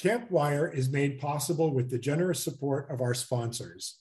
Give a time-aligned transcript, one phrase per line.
[0.00, 3.98] CampWire is made possible with the generous support of our sponsors.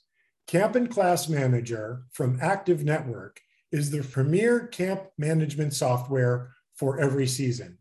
[0.47, 3.41] Camp and Class Manager from Active Network
[3.73, 7.77] is the premier camp management software for every season.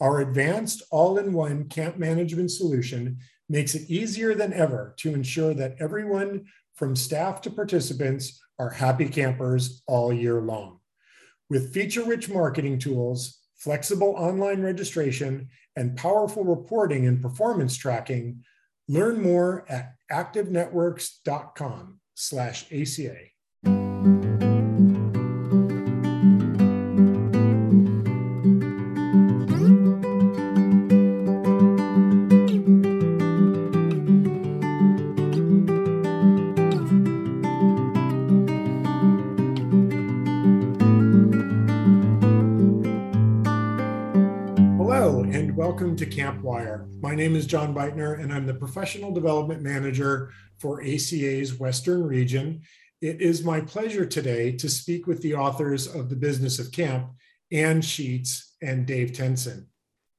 [0.00, 3.18] Our advanced all in one camp management solution
[3.48, 6.44] makes it easier than ever to ensure that everyone
[6.76, 10.78] from staff to participants are happy campers all year long.
[11.50, 18.44] With feature rich marketing tools, flexible online registration, and powerful reporting and performance tracking,
[18.88, 23.16] learn more at activenetworks.com slash ACA.
[47.16, 52.60] Name is John Beitner, and I'm the Professional Development Manager for ACA's Western Region.
[53.00, 57.08] It is my pleasure today to speak with the authors of The Business of Camp,
[57.50, 59.66] Ann Sheets and Dave Tenson.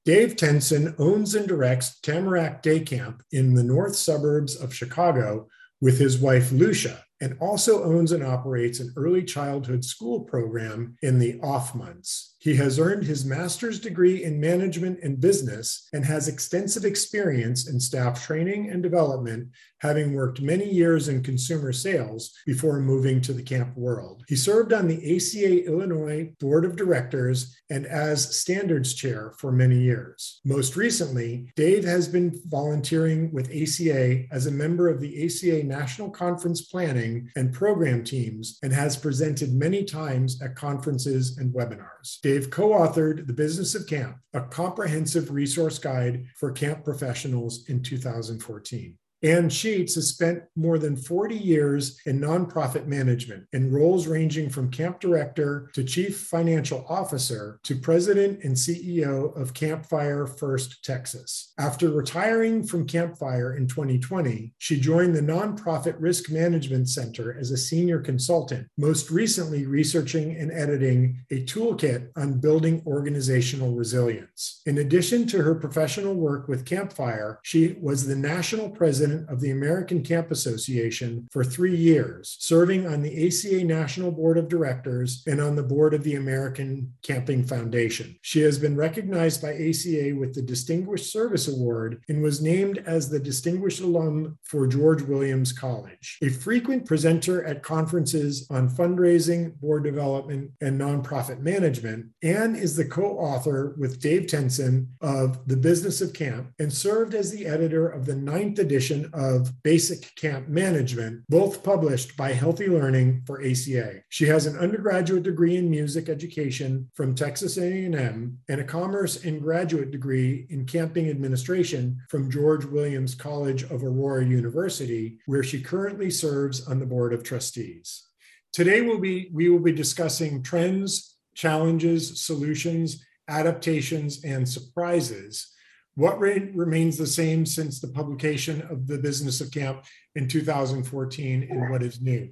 [0.05, 5.47] Dave Tenson owns and directs Tamarack Day Camp in the north suburbs of Chicago
[5.79, 11.19] with his wife, Lucia, and also owns and operates an early childhood school program in
[11.19, 12.36] the off months.
[12.47, 17.77] He has earned his master's degree in management and business and has extensive experience in
[17.77, 19.49] staff training and development,
[19.81, 24.23] having worked many years in consumer sales before moving to the camp world.
[24.29, 29.79] He served on the ACA Illinois Board of Directors and as standards chair for many
[29.79, 30.39] years.
[30.45, 36.09] Most recently, Dave has been volunteering with ACA as a member of the ACA National
[36.09, 42.21] Conference Planning and Program teams and has presented many times at conferences and webinars.
[42.21, 47.81] Dave co authored The Business of Camp, a comprehensive resource guide for camp professionals in
[47.81, 48.97] 2014.
[49.23, 54.69] Ann Sheets has spent more than 40 years in nonprofit management in roles ranging from
[54.69, 61.53] camp director to chief financial officer to president and CEO of Campfire First Texas.
[61.57, 67.57] After retiring from Campfire in 2020, she joined the Nonprofit Risk Management Center as a
[67.57, 74.61] senior consultant, most recently researching and editing a toolkit on building organizational resilience.
[74.67, 79.41] In addition to her professional work with Campfire, she was the national president president of
[79.41, 85.23] the American Camp Association for three years, serving on the ACA National Board of Directors
[85.27, 88.17] and on the board of the American Camping Foundation.
[88.21, 93.09] She has been recognized by ACA with the Distinguished Service Award and was named as
[93.09, 96.17] the Distinguished Alum for George Williams College.
[96.21, 102.85] A frequent presenter at conferences on fundraising, board development, and nonprofit management, Ann is the
[102.85, 107.87] co author with Dave Tenson of The Business of Camp and served as the editor
[107.87, 114.01] of the ninth edition of Basic Camp Management, both published by Healthy Learning for ACA.
[114.09, 119.41] She has an undergraduate degree in music education from Texas A&M and a commerce and
[119.41, 126.09] graduate degree in camping administration from George Williams College of Aurora University, where she currently
[126.09, 128.07] serves on the board of trustees.
[128.53, 135.53] Today we'll be, we will be discussing trends, challenges, solutions, adaptations, and surprises
[135.97, 141.47] what rate remains the same since the publication of The Business of Camp in 2014
[141.49, 142.29] and what is new?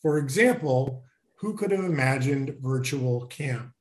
[0.00, 1.04] For example,
[1.36, 3.72] who could have imagined virtual camp?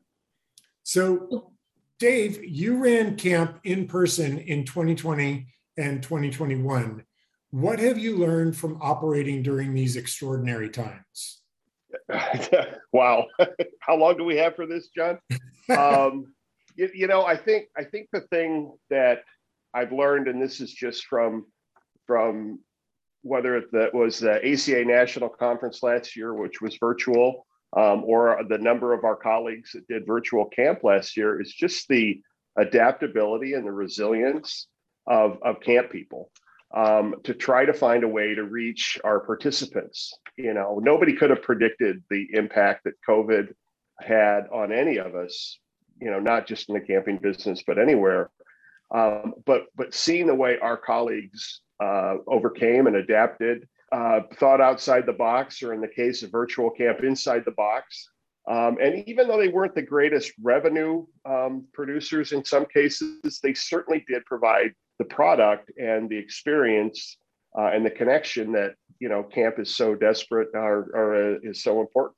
[0.84, 1.54] So,
[2.00, 5.48] Dave, you ran camp in person in 2020
[5.78, 7.02] and 2021.
[7.52, 11.44] What have you learned from operating during these extraordinary times?
[12.92, 13.26] wow.
[13.80, 15.18] How long do we have for this, John?
[15.70, 16.34] Um,
[16.78, 19.24] you, you know, I think I think the thing that
[19.74, 21.46] I've learned, and this is just from
[22.06, 22.60] from
[23.24, 27.46] whether it was the ACA National Conference last year, which was virtual,
[27.76, 31.88] um, or the number of our colleagues that did virtual camp last year, is just
[31.90, 32.22] the
[32.58, 34.68] adaptability and the resilience
[35.08, 36.32] of, of camp people
[36.74, 40.14] um, to try to find a way to reach our participants.
[40.38, 43.54] You know, nobody could have predicted the impact that COVID
[44.00, 45.60] had on any of us
[46.00, 48.30] you know, not just in the camping business, but anywhere.
[48.94, 55.06] Um, but but seeing the way our colleagues uh, overcame and adapted, uh, thought outside
[55.06, 58.10] the box, or in the case of virtual camp, inside the box.
[58.50, 63.54] Um, and even though they weren't the greatest revenue um, producers in some cases, they
[63.54, 67.18] certainly did provide the product and the experience
[67.58, 71.62] uh, and the connection that you know camp is so desperate or, or uh, is
[71.62, 72.16] so important.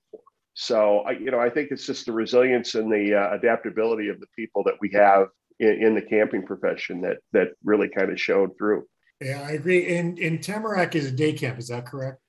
[0.60, 4.20] So, I, you know, I think it's just the resilience and the uh, adaptability of
[4.20, 5.28] the people that we have
[5.58, 8.86] in, in the camping profession that that really kind of showed through.
[9.22, 9.96] Yeah, I agree.
[9.96, 11.60] And and Tamarack is a day camp.
[11.60, 12.20] Is that correct?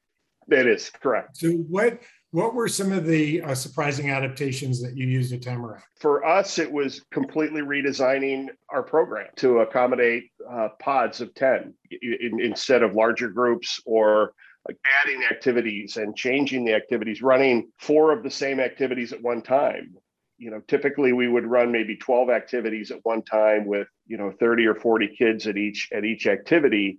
[0.46, 1.38] That is correct.
[1.38, 5.82] So what what were some of the uh, surprising adaptations that you used at Tamarack?
[5.98, 12.40] For us, it was completely redesigning our program to accommodate uh, pods of 10 in,
[12.40, 14.34] instead of larger groups or
[14.66, 19.42] like adding activities and changing the activities, running four of the same activities at one
[19.42, 19.96] time.
[20.38, 24.32] You know, typically we would run maybe 12 activities at one time with, you know,
[24.38, 26.98] 30 or 40 kids at each at each activity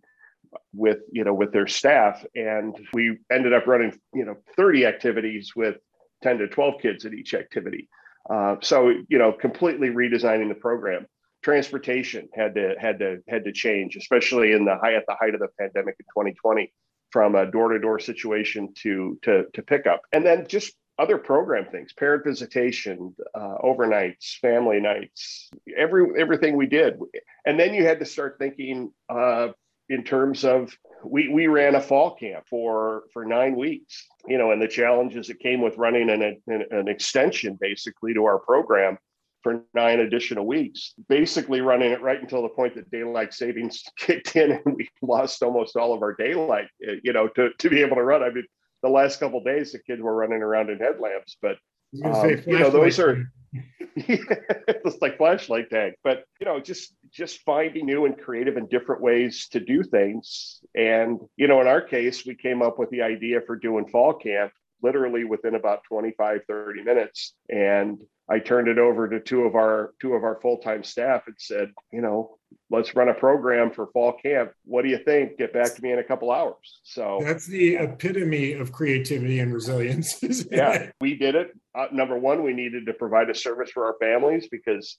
[0.74, 2.24] with you know with their staff.
[2.36, 5.78] And we ended up running you know 30 activities with
[6.24, 7.90] 10 to 12 kids at each activity.
[8.30, 11.08] Uh, so you know completely redesigning the program.
[11.42, 15.34] Transportation had to had to had to change especially in the high at the height
[15.34, 16.72] of the pandemic in 2020
[17.12, 20.02] from a door-to-door situation to to to pickup.
[20.12, 26.68] And then just other program things parent visitation uh, overnights family nights every everything we
[26.68, 27.00] did.
[27.46, 29.50] And then you had to start thinking uh,
[29.90, 34.52] in terms of we we ran a fall camp for for nine weeks you know
[34.52, 38.98] and the challenges that came with running an, an, an extension basically to our program
[39.44, 44.36] for nine additional weeks basically running it right until the point that daylight savings kicked
[44.36, 47.82] in and we lost almost all of our daylight eh, you know to, to be
[47.82, 48.24] able to run.
[48.24, 48.46] I mean
[48.84, 51.58] the last couple days the kids were running around in headlamps but
[52.06, 53.26] um, you know those are
[53.96, 59.02] it's like flashlight tag but you know just just finding new and creative and different
[59.02, 60.62] ways to do things.
[60.76, 64.14] And you know in our case we came up with the idea for doing fall
[64.14, 64.52] camp
[64.84, 67.34] literally within about 25 30 minutes.
[67.50, 68.00] And
[68.32, 71.72] i turned it over to two of our two of our full-time staff and said
[71.92, 72.38] you know
[72.70, 74.52] let's run a program for fall camp.
[74.66, 75.38] What do you think?
[75.38, 76.82] Get back to me in a couple hours.
[76.84, 81.52] So that's the epitome of creativity and resilience yeah we did it.
[81.76, 84.98] Uh, number one we needed to provide a service for our families because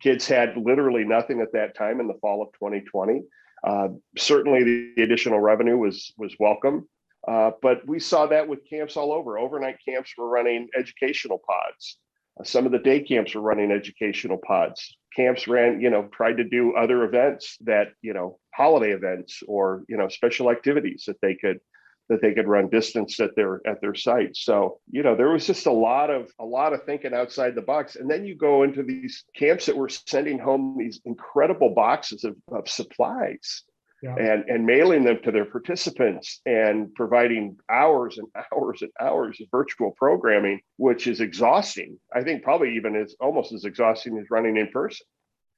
[0.00, 3.22] kids had literally nothing at that time in the fall of 2020
[3.64, 6.88] uh, certainly the, the additional revenue was was welcome.
[7.26, 9.36] Uh, but we saw that with camps all over.
[9.36, 11.98] Overnight camps were running educational pods.
[12.44, 14.96] Some of the day camps were running educational pods.
[15.14, 19.84] Camps ran, you know, tried to do other events that, you know, holiday events or,
[19.88, 21.60] you know, special activities that they could
[22.08, 24.44] that they could run distance at their at their sites.
[24.44, 27.62] So, you know, there was just a lot of a lot of thinking outside the
[27.62, 27.96] box.
[27.96, 32.36] And then you go into these camps that were sending home these incredible boxes of,
[32.52, 33.64] of supplies
[34.02, 34.14] yeah.
[34.14, 39.48] and and mailing them to their participants and providing hours and hours and hours of
[39.50, 41.98] virtual programming which is exhausting.
[42.14, 45.06] I think probably even is almost as exhausting as running in person.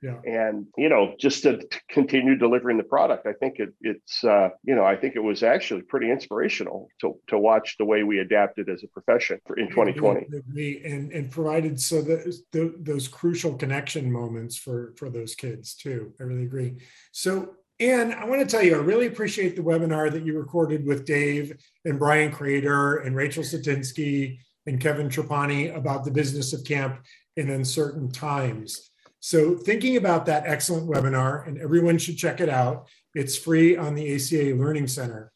[0.00, 0.20] Yeah.
[0.24, 4.76] and you know just to, continue delivering the product i think it, it's uh, you
[4.76, 8.68] know i think it was actually pretty inspirational to, to watch the way we adapted
[8.68, 14.12] as a profession for, in 2020 and and provided so that the, those crucial connection
[14.12, 16.12] moments for for those kids too.
[16.20, 16.76] I really agree.
[17.12, 20.86] So and I want to tell you, I really appreciate the webinar that you recorded
[20.86, 26.64] with Dave and Brian Crater and Rachel Satinsky and Kevin Trapani about the business of
[26.64, 27.04] camp
[27.36, 28.90] in uncertain times.
[29.20, 32.88] So, thinking about that excellent webinar, and everyone should check it out.
[33.14, 35.32] It's free on the ACA Learning Center.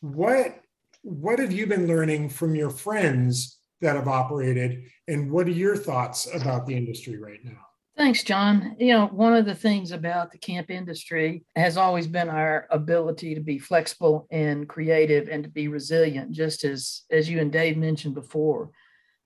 [0.00, 0.60] What
[1.02, 5.76] what have you been learning from your friends that have operated, and what are your
[5.76, 7.60] thoughts about the industry right now?
[7.96, 8.76] Thanks, John.
[8.78, 13.34] You know, one of the things about the camp industry has always been our ability
[13.34, 17.78] to be flexible and creative and to be resilient, just as as you and Dave
[17.78, 18.70] mentioned before.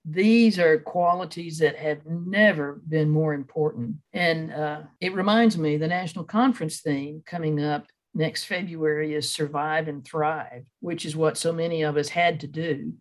[0.05, 3.97] These are qualities that have never been more important.
[4.13, 9.89] And uh, it reminds me the national conference theme coming up next February is survive
[9.89, 12.93] and thrive, which is what so many of us had to do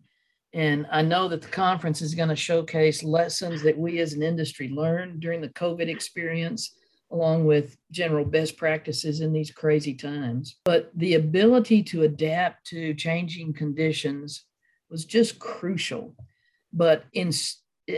[0.52, 4.22] and I know that the conference is going to showcase lessons that we as an
[4.22, 6.74] industry learned during the COVID experience,
[7.12, 10.56] along with general best practices in these crazy times.
[10.64, 14.44] But the ability to adapt to changing conditions
[14.90, 16.16] was just crucial.
[16.72, 17.32] But in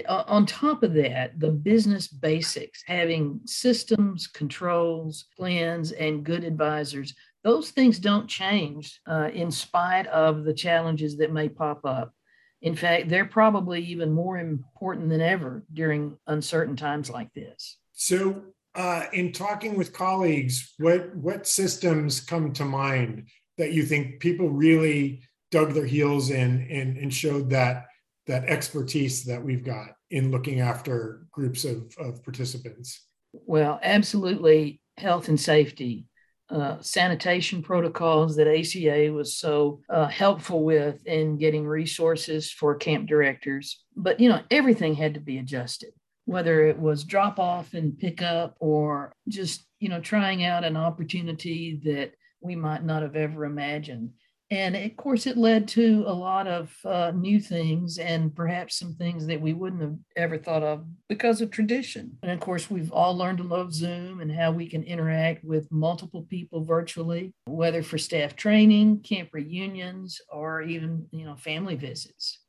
[0.09, 7.71] on top of that, the business basics, having systems, controls, plans, and good advisors, those
[7.71, 12.15] things don't change uh, in spite of the challenges that may pop up.
[12.63, 17.77] In fact, they're probably even more important than ever during uncertain times like this.
[17.93, 18.43] So,
[18.75, 23.29] uh, in talking with colleagues, what what systems come to mind
[23.59, 27.87] that you think people really dug their heels in and, and showed that
[28.27, 33.07] that expertise that we've got in looking after groups of, of participants?
[33.33, 36.07] Well, absolutely health and safety
[36.53, 43.09] uh, sanitation protocols that ACA was so uh, helpful with in getting resources for camp
[43.09, 43.83] directors.
[43.97, 45.93] But, you know, everything had to be adjusted.
[46.25, 50.77] whether it was drop off and pick up or just, you know, trying out an
[50.77, 54.11] opportunity that we might not have ever imagined.
[54.53, 58.93] And of course, it led to a lot of uh, new things and perhaps some
[58.93, 62.19] things that we wouldn't have ever thought of because of tradition.
[62.23, 65.73] And of course, we've all learned to love Zoom and how we can interact with
[65.73, 72.41] multiple people virtually, whether for staff training, camp reunions, or even, you know, family visits.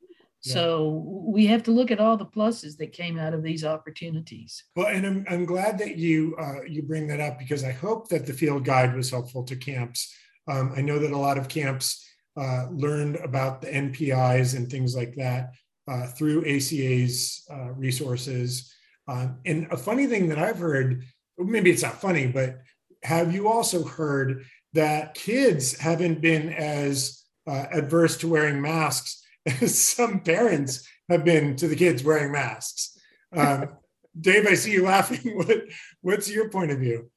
[0.46, 4.62] So we have to look at all the pluses that came out of these opportunities.
[4.76, 8.10] Well, and I'm, I'm glad that you uh, you bring that up because I hope
[8.10, 10.14] that the field guide was helpful to camps.
[10.48, 12.04] Um, I know that a lot of camps
[12.36, 15.52] uh, learned about the NPIs and things like that
[15.88, 18.74] uh, through ACA's uh, resources.
[19.06, 21.04] Um, and a funny thing that I've heard,
[21.38, 22.58] maybe it's not funny, but
[23.02, 29.22] have you also heard that kids haven't been as uh, adverse to wearing masks
[29.60, 32.98] as some parents have been to the kids wearing masks.
[33.32, 33.68] Um,
[34.20, 35.36] Dave, I see you laughing.
[35.36, 35.64] What,
[36.00, 37.10] what's your point of view?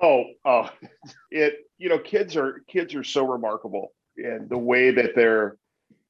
[0.00, 0.68] Oh, uh,
[1.30, 5.56] it you know, kids are kids are so remarkable, and the way that they're,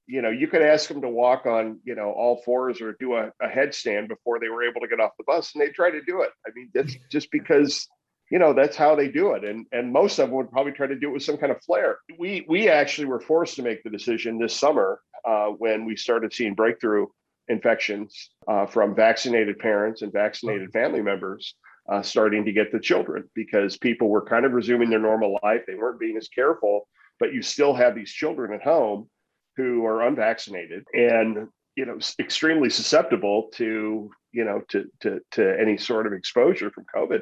[0.06, 3.14] you know, you could ask them to walk on, you know, all fours or do
[3.14, 5.90] a, a headstand before they were able to get off the bus, and they try
[5.90, 6.30] to do it.
[6.46, 7.86] I mean, that's just because
[8.30, 10.86] you know that's how they do it and and most of them would probably try
[10.86, 13.82] to do it with some kind of flair we we actually were forced to make
[13.84, 17.06] the decision this summer uh, when we started seeing breakthrough
[17.48, 21.54] infections uh, from vaccinated parents and vaccinated family members
[21.88, 25.62] uh, starting to get the children because people were kind of resuming their normal life.
[25.66, 26.88] They weren't being as careful
[27.18, 29.08] but you still have these children at home
[29.56, 35.76] who are unvaccinated and you know extremely susceptible to you know to to to any
[35.76, 37.20] sort of exposure from covid.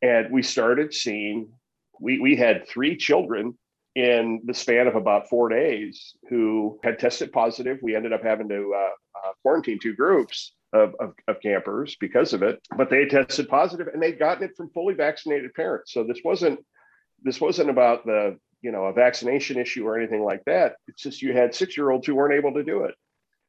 [0.00, 1.48] And we started seeing,
[2.00, 3.58] we, we had three children
[3.96, 7.78] in the span of about four days who had tested positive.
[7.82, 8.90] We ended up having to uh,
[9.28, 13.88] uh, quarantine two groups of, of, of, campers because of it, but they tested positive
[13.88, 15.92] and they'd gotten it from fully vaccinated parents.
[15.92, 16.60] So this wasn't
[17.22, 20.76] this wasn't about the you know a vaccination issue or anything like that.
[20.86, 22.94] It's just you had six year olds who weren't able to do it.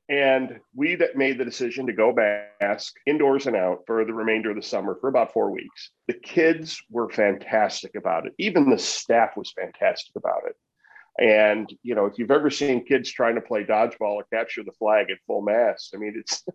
[0.09, 2.15] And we that made the decision to go
[2.59, 5.91] mask indoors and out for the remainder of the summer for about four weeks.
[6.07, 8.33] The kids were fantastic about it.
[8.39, 10.55] Even the staff was fantastic about it.
[11.19, 14.71] And you know, if you've ever seen kids trying to play dodgeball or capture the
[14.71, 16.45] flag at full mass, I mean, it's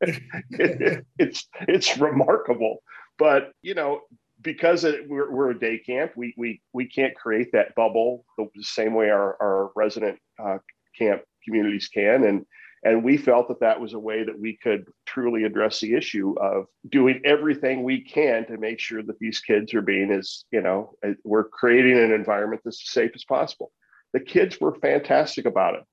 [0.00, 2.82] it, it's it's remarkable.
[3.18, 4.00] But you know,
[4.42, 8.48] because it, we're, we're a day camp, we we we can't create that bubble the
[8.62, 10.58] same way our our resident uh,
[10.98, 12.44] camp communities can, and
[12.82, 16.34] and we felt that that was a way that we could truly address the issue
[16.40, 20.62] of doing everything we can to make sure that these kids are being as, you
[20.62, 23.70] know, we're creating an environment that's as safe as possible.
[24.12, 25.84] The kids were fantastic about it.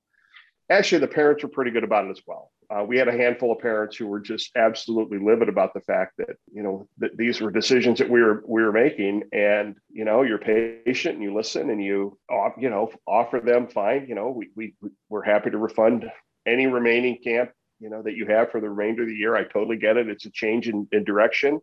[0.70, 2.50] Actually, the parents were pretty good about it as well.
[2.70, 6.12] Uh, we had a handful of parents who were just absolutely livid about the fact
[6.18, 10.04] that you know that these were decisions that we were we were making, and you
[10.04, 12.18] know you're patient and you listen and you
[12.58, 14.06] you know offer them fine.
[14.06, 14.74] You know we we
[15.08, 16.10] we're happy to refund
[16.46, 19.44] any remaining camp you know that you have for the remainder of the year i
[19.44, 21.60] totally get it it's a change in, in direction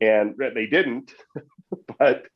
[0.00, 1.12] and they didn't
[1.98, 2.26] but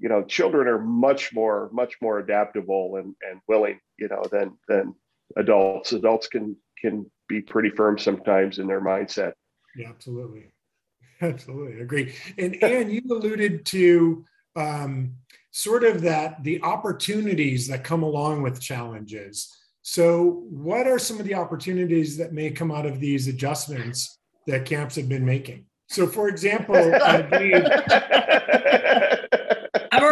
[0.00, 4.56] you know children are much more much more adaptable and and willing you know than
[4.68, 4.94] than
[5.36, 5.92] adults.
[5.92, 9.32] Adults can can be pretty firm sometimes in their mindset.
[9.76, 10.52] Yeah absolutely.
[11.22, 12.14] Absolutely agree.
[12.38, 14.24] And and you alluded to
[14.56, 15.14] um,
[15.50, 19.54] sort of that the opportunities that come along with challenges.
[19.82, 24.64] So, what are some of the opportunities that may come out of these adjustments that
[24.64, 25.66] camps have been making?
[25.88, 27.30] So, for example, I have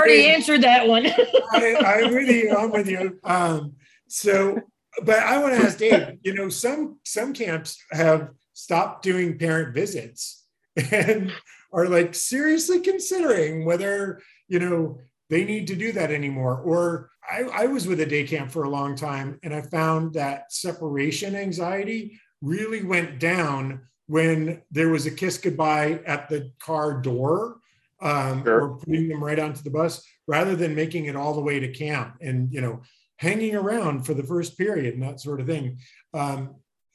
[0.08, 1.06] already answered that one.
[1.52, 2.54] I, am with you.
[2.56, 3.18] I'm with you.
[3.24, 3.74] Um,
[4.08, 4.60] so,
[5.04, 6.18] but I want to ask Dave.
[6.22, 10.44] You know, some some camps have stopped doing parent visits
[10.90, 11.32] and
[11.72, 14.98] are like seriously considering whether you know
[15.30, 18.64] they need to do that anymore or I, I was with a day camp for
[18.64, 25.04] a long time and I found that separation anxiety really went down when there was
[25.04, 27.58] a kiss goodbye at the car door
[28.00, 28.62] um, sure.
[28.62, 31.72] or putting them right onto the bus rather than making it all the way to
[31.72, 32.80] camp and you know
[33.16, 35.78] hanging around for the first period and that sort of thing
[36.14, 36.54] um,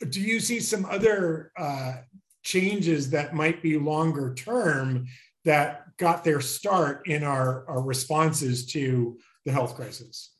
[0.09, 1.95] do you see some other uh,
[2.43, 5.05] changes that might be longer term
[5.45, 10.31] that got their start in our, our responses to the health crisis.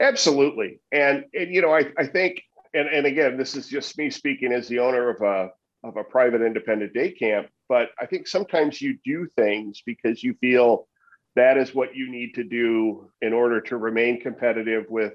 [0.00, 0.80] Absolutely.
[0.92, 2.42] And, and you know, I, I think,
[2.74, 5.50] and, and again, this is just me speaking as the owner of a,
[5.86, 10.34] of a private independent day camp, but I think sometimes you do things because you
[10.40, 10.88] feel
[11.36, 15.14] that is what you need to do in order to remain competitive with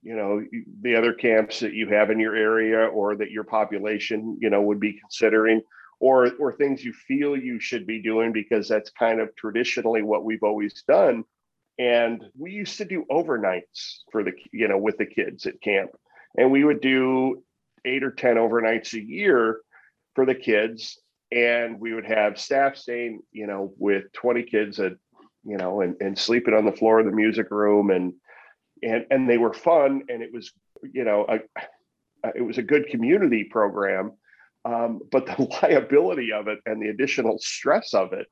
[0.00, 0.40] you know
[0.82, 4.62] the other camps that you have in your area or that your population you know
[4.62, 5.60] would be considering
[5.98, 10.24] or or things you feel you should be doing because that's kind of traditionally what
[10.24, 11.24] we've always done.
[11.80, 15.90] And we used to do overnights for the you know with the kids at camp.
[16.36, 17.42] And we would do
[17.84, 19.62] eight or ten overnights a year
[20.14, 20.96] for the kids
[21.30, 24.92] and we would have staff staying you know with 20 kids at
[25.44, 28.14] you know and, and sleeping on the floor of the music room and
[28.82, 32.86] and and they were fun and it was you know a, it was a good
[32.88, 34.12] community program
[34.64, 38.26] um, but the liability of it and the additional stress of it,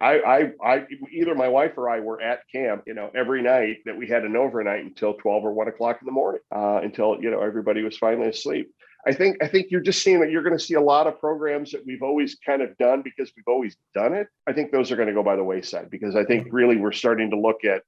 [0.00, 3.78] I, I, I, either my wife or I were at camp, you know, every night
[3.86, 7.16] that we had an overnight until 12 or one o'clock in the morning, uh, until,
[7.20, 8.73] you know, everybody was finally asleep.
[9.06, 11.20] I think, I think you're just seeing that you're going to see a lot of
[11.20, 14.28] programs that we've always kind of done because we've always done it.
[14.46, 16.92] I think those are going to go by the wayside because I think really we're
[16.92, 17.82] starting to look at,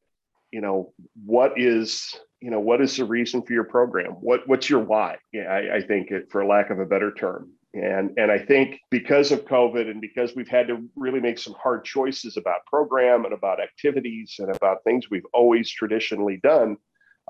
[0.50, 0.92] you know,
[1.25, 4.12] what is you know what is the reason for your program?
[4.12, 5.16] What what's your why?
[5.32, 7.50] Yeah i, I think it, for lack of a better term.
[7.75, 11.54] And and i think because of covid and because we've had to really make some
[11.62, 16.76] hard choices about program and about activities and about things we've always traditionally done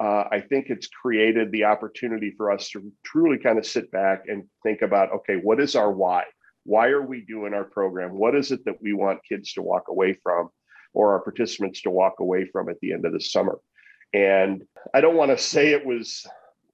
[0.01, 4.25] uh, i think it's created the opportunity for us to truly kind of sit back
[4.29, 6.25] and think about okay what is our why
[6.65, 9.85] why are we doing our program what is it that we want kids to walk
[9.89, 10.49] away from
[10.93, 13.59] or our participants to walk away from at the end of the summer
[14.13, 14.63] and
[14.95, 16.27] I don't want to say it was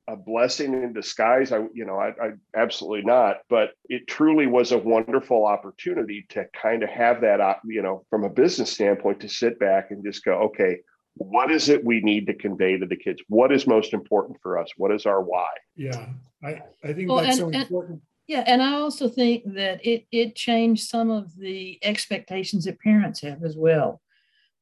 [0.08, 1.52] a blessing in disguise.
[1.52, 3.38] I, you know, I, I, absolutely not.
[3.48, 8.24] But it truly was a wonderful opportunity to kind of have that, you know, from
[8.24, 10.78] a business standpoint, to sit back and just go, okay,
[11.14, 13.22] what is it we need to convey to the kids?
[13.28, 14.68] What is most important for us?
[14.76, 15.50] What is our why?
[15.76, 16.06] Yeah,
[16.42, 17.90] I, I think well, that's and, so important.
[17.90, 22.80] And, yeah, and I also think that it it changed some of the expectations that
[22.80, 24.00] parents have as well.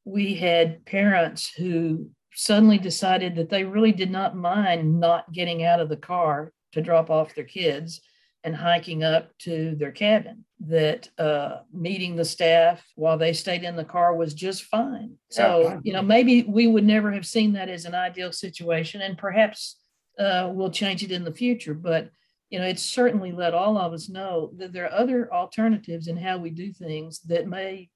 [0.05, 5.81] We had parents who suddenly decided that they really did not mind not getting out
[5.81, 8.01] of the car to drop off their kids
[8.45, 13.77] and hiking up to their cabin that uh, meeting the staff while they stayed in
[13.77, 15.79] the car was just fine so yeah.
[15.83, 19.77] you know maybe we would never have seen that as an ideal situation and perhaps
[20.19, 22.11] uh, we'll change it in the future but
[22.51, 26.17] you know it's certainly let all of us know that there are other alternatives in
[26.17, 27.89] how we do things that may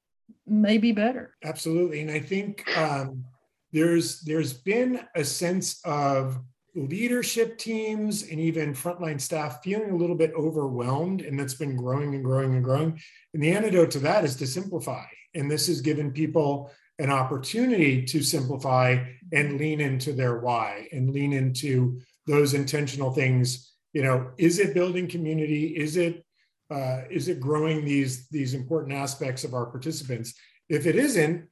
[0.46, 3.24] may be better absolutely and i think um,
[3.72, 6.38] there's there's been a sense of
[6.74, 12.14] leadership teams and even frontline staff feeling a little bit overwhelmed and that's been growing
[12.14, 13.00] and growing and growing.
[13.32, 15.04] And the antidote to that is to simplify.
[15.34, 21.10] And this has given people an opportunity to simplify and lean into their why and
[21.12, 23.72] lean into those intentional things.
[23.92, 25.76] You know is it building community?
[25.76, 26.24] Is it
[26.70, 30.34] uh, is it growing these these important aspects of our participants?
[30.68, 31.48] If it isn't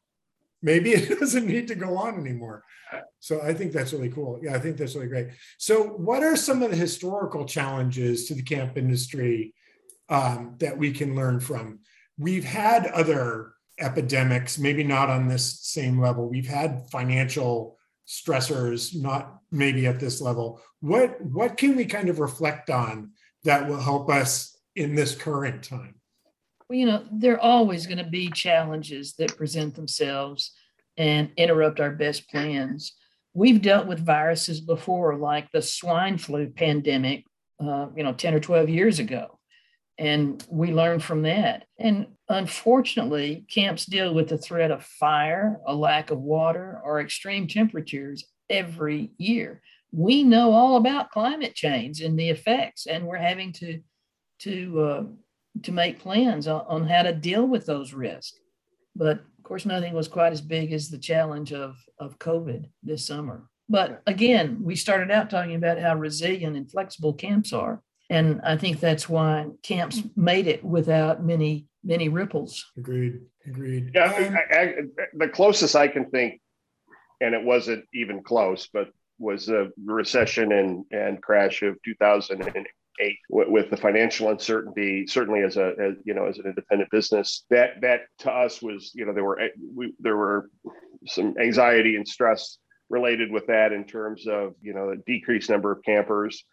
[0.62, 2.62] maybe it doesn't need to go on anymore.
[3.20, 4.40] So I think that's really cool.
[4.42, 5.28] Yeah, I think that's really great.
[5.58, 9.54] So, what are some of the historical challenges to the camp industry
[10.08, 11.80] um, that we can learn from?
[12.18, 16.28] We've had other epidemics, maybe not on this same level.
[16.28, 20.60] We've had financial stressors, not maybe at this level.
[20.80, 23.12] What what can we kind of reflect on
[23.44, 26.01] that will help us in this current time?
[26.72, 30.52] You know, there are always going to be challenges that present themselves
[30.96, 32.92] and interrupt our best plans.
[33.34, 37.24] We've dealt with viruses before, like the swine flu pandemic,
[37.60, 39.38] uh, you know, 10 or 12 years ago.
[39.98, 41.66] And we learned from that.
[41.78, 47.46] And unfortunately, camps deal with the threat of fire, a lack of water, or extreme
[47.46, 49.62] temperatures every year.
[49.92, 53.80] We know all about climate change and the effects, and we're having to
[54.40, 55.02] to uh,
[55.62, 58.38] to make plans on, on how to deal with those risks.
[58.94, 63.06] But of course, nothing was quite as big as the challenge of, of COVID this
[63.06, 63.48] summer.
[63.68, 67.82] But again, we started out talking about how resilient and flexible camps are.
[68.10, 72.70] And I think that's why camps made it without many, many ripples.
[72.76, 73.20] Agreed.
[73.46, 73.92] Agreed.
[73.94, 74.74] Yeah, I, I,
[75.14, 76.40] the closest I can think,
[77.20, 78.88] and it wasn't even close, but
[79.18, 82.66] was the recession and, and crash of 2008
[83.00, 86.90] eight with, with the financial uncertainty certainly as a as, you know as an independent
[86.90, 89.40] business that that to us was you know there were
[89.74, 90.50] we, there were
[91.06, 92.58] some anxiety and stress
[92.92, 96.44] related with that in terms of you know a decreased number of campers.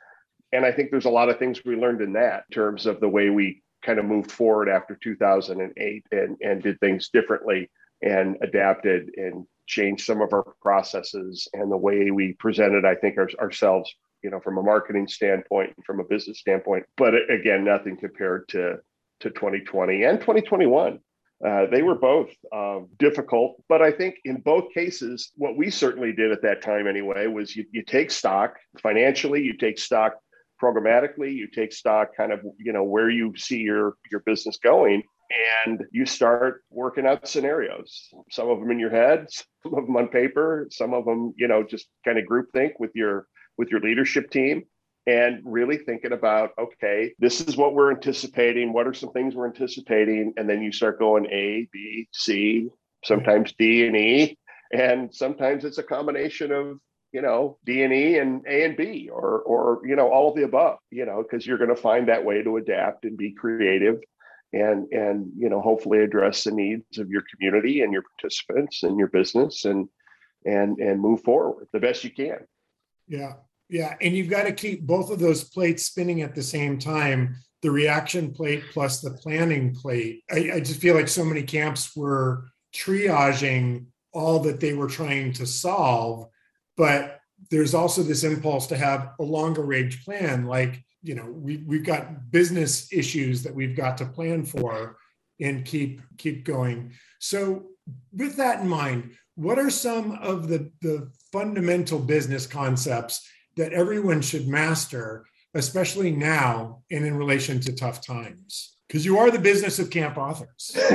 [0.52, 3.00] And i think there's a lot of things we learned in that in terms of
[3.00, 7.70] the way we kind of moved forward after 2008 and and did things differently
[8.02, 13.18] and adapted and changed some of our processes and the way we presented i think
[13.18, 16.86] our, ourselves you know, from a marketing standpoint and from a business standpoint.
[16.98, 18.78] But again, nothing compared to
[19.22, 21.00] to 2020 and 2021.
[21.46, 26.12] Uh, they were both uh, difficult, but I think in both cases, what we certainly
[26.12, 30.16] did at that time anyway was you, you take stock financially, you take stock
[30.62, 35.02] programmatically you take stock kind of you know where you see your your business going
[35.66, 39.28] and you start working out scenarios some of them in your head
[39.64, 42.80] some of them on paper some of them you know just kind of group think
[42.80, 43.28] with your
[43.60, 44.64] with your leadership team
[45.06, 48.72] and really thinking about okay this is what we're anticipating.
[48.74, 50.34] What are some things we're anticipating?
[50.38, 52.70] And then you start going a b c
[53.04, 54.38] sometimes d and e.
[54.72, 56.80] And sometimes it's a combination of
[57.12, 60.36] you know d and e and a and b or or you know all of
[60.36, 63.34] the above you know because you're going to find that way to adapt and be
[63.34, 64.00] creative
[64.54, 68.98] and and you know hopefully address the needs of your community and your participants and
[69.00, 69.90] your business and
[70.46, 72.40] and and move forward the best you can.
[73.08, 73.34] Yeah
[73.70, 77.36] yeah and you've got to keep both of those plates spinning at the same time
[77.62, 80.24] the reaction plate plus the planning plate.
[80.32, 85.34] I, I just feel like so many camps were triaging all that they were trying
[85.34, 86.28] to solve
[86.78, 87.20] but
[87.52, 91.86] there's also this impulse to have a longer range plan like you know we, we've
[91.86, 94.98] got business issues that we've got to plan for
[95.42, 96.92] and keep keep going.
[97.20, 97.68] So
[98.14, 104.22] with that in mind what are some of the the fundamental business concepts that everyone
[104.22, 108.76] should master especially now and in relation to tough times.
[108.88, 110.78] Because you are the business of camp authors.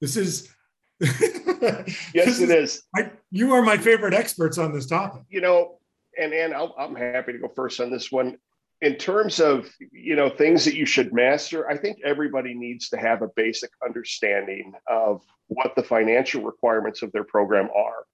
[0.00, 0.52] This is
[1.00, 5.22] yes it is I, you are my favorite experts on this topic.
[5.30, 5.78] You know
[6.18, 8.36] and and i am happy to go first on this one.
[8.80, 12.96] In terms of you know things that you should master i think everybody needs to
[12.96, 18.04] have a basic understanding of what the financial requirements of their program are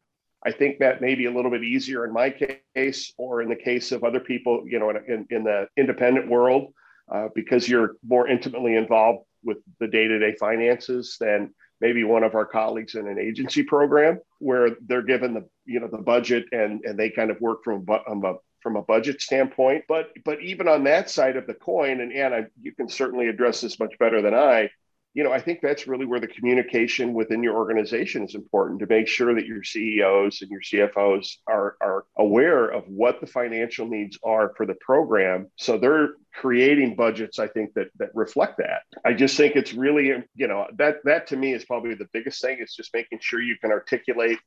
[0.49, 2.29] i think that may be a little bit easier in my
[2.75, 6.73] case or in the case of other people you know in, in the independent world
[7.13, 12.45] uh, because you're more intimately involved with the day-to-day finances than maybe one of our
[12.45, 16.99] colleagues in an agency program where they're given the you know the budget and and
[16.99, 19.85] they kind of work from a, from a budget standpoint.
[19.89, 23.61] But but even on that side of the coin, and Anna, you can certainly address
[23.61, 24.71] this much better than I.
[25.19, 28.87] You know, I think that's really where the communication within your organization is important to
[28.87, 33.89] make sure that your CEOs and your CFOs are, are aware of what the financial
[33.89, 35.51] needs are for the program.
[35.57, 38.83] So they're creating budgets, I think, that that reflect that.
[39.05, 42.41] I just think it's really, you know, that that to me is probably the biggest
[42.41, 42.59] thing.
[42.61, 44.39] It's just making sure you can articulate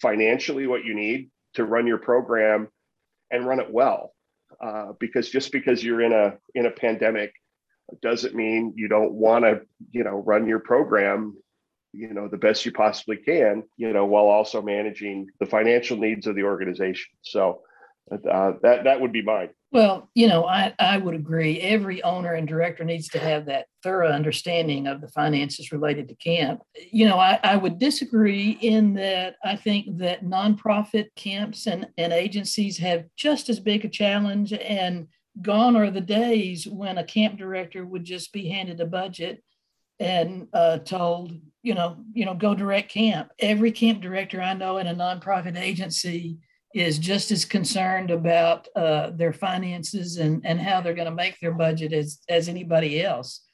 [0.00, 2.68] financially what you need to run your program
[3.32, 4.14] and run it well.
[4.60, 7.32] Uh, because just because you're in a in a pandemic
[8.02, 11.36] doesn't mean you don't want to you know run your program
[11.92, 16.26] you know the best you possibly can you know while also managing the financial needs
[16.26, 17.62] of the organization so
[18.10, 19.50] uh, that that would be mine.
[19.72, 21.60] Well, you know, I, I would agree.
[21.60, 26.16] Every owner and director needs to have that thorough understanding of the finances related to
[26.16, 26.60] camp.
[26.90, 32.12] You know, I, I would disagree in that I think that nonprofit camps and, and
[32.12, 35.06] agencies have just as big a challenge and
[35.40, 39.42] gone are the days when a camp director would just be handed a budget
[39.98, 43.30] and uh, told, you know, you know, go direct camp.
[43.38, 46.38] Every camp director I know in a nonprofit agency
[46.74, 51.38] is just as concerned about uh, their finances and, and how they're going to make
[51.40, 53.44] their budget as, as anybody else.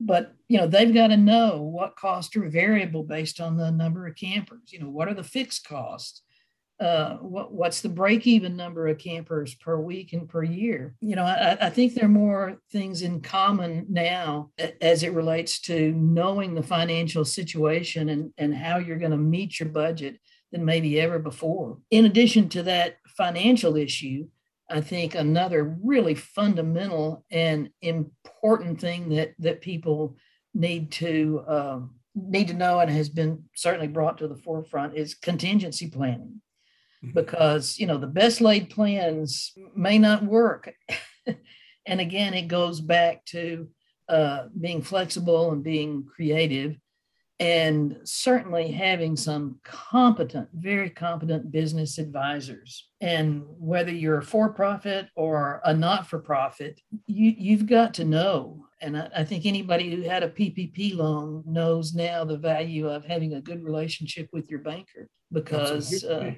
[0.00, 4.06] But you know they've got to know what costs are variable based on the number
[4.06, 4.72] of campers.
[4.72, 6.22] You know what are the fixed costs?
[6.80, 10.94] Uh, what, what's the break even number of campers per week and per year?
[11.00, 15.60] You know, I, I think there are more things in common now as it relates
[15.62, 20.18] to knowing the financial situation and, and how you're going to meet your budget
[20.50, 21.78] than maybe ever before.
[21.90, 24.26] In addition to that financial issue,
[24.68, 30.16] I think another really fundamental and important thing that that people
[30.54, 35.14] need to um, need to know and has been certainly brought to the forefront is
[35.14, 36.40] contingency planning.
[37.12, 40.72] Because you know the best laid plans may not work,
[41.86, 43.68] and again it goes back to
[44.08, 46.76] uh, being flexible and being creative
[47.40, 52.88] and certainly having some competent, very competent business advisors.
[53.00, 58.04] And whether you're a for profit or a not for profit, you, you've got to
[58.04, 58.66] know.
[58.80, 63.04] And I, I, think anybody who had a PPP loan knows now the value of
[63.04, 66.04] having a good relationship with your banker because.
[66.04, 66.32] Uh,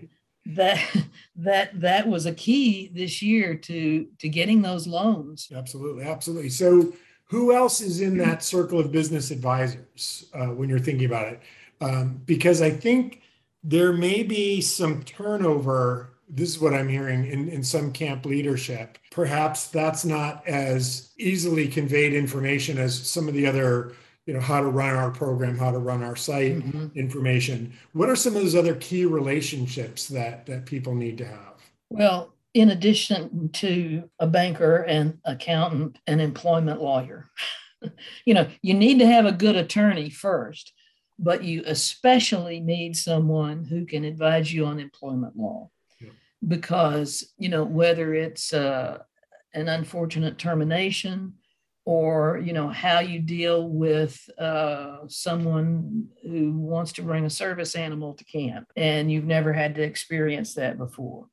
[0.55, 0.81] that
[1.37, 6.93] that that was a key this year to to getting those loans absolutely absolutely so
[7.29, 11.43] who else is in that circle of business advisors uh, when you're thinking about it?
[11.81, 13.23] Um, because I think
[13.65, 16.11] there may be some turnover.
[16.29, 18.99] This is what I'm hearing in, in some camp leadership.
[19.11, 23.93] Perhaps that's not as easily conveyed information as some of the other,
[24.27, 26.99] you know, how to run our program, how to run our site mm-hmm.
[26.99, 27.73] information.
[27.93, 31.55] What are some of those other key relationships that that people need to have?
[31.89, 37.31] Well, in addition to a banker and accountant and employment lawyer.
[38.25, 40.73] you know, you need to have a good attorney first,
[41.19, 45.71] but you especially need someone who can advise you on employment law.
[46.01, 46.09] Yeah.
[46.49, 49.01] Because, you know, whether it's uh,
[49.53, 51.35] an unfortunate termination
[51.87, 57.75] or, you know, how you deal with uh, someone who wants to bring a service
[57.75, 61.27] animal to camp and you've never had to experience that before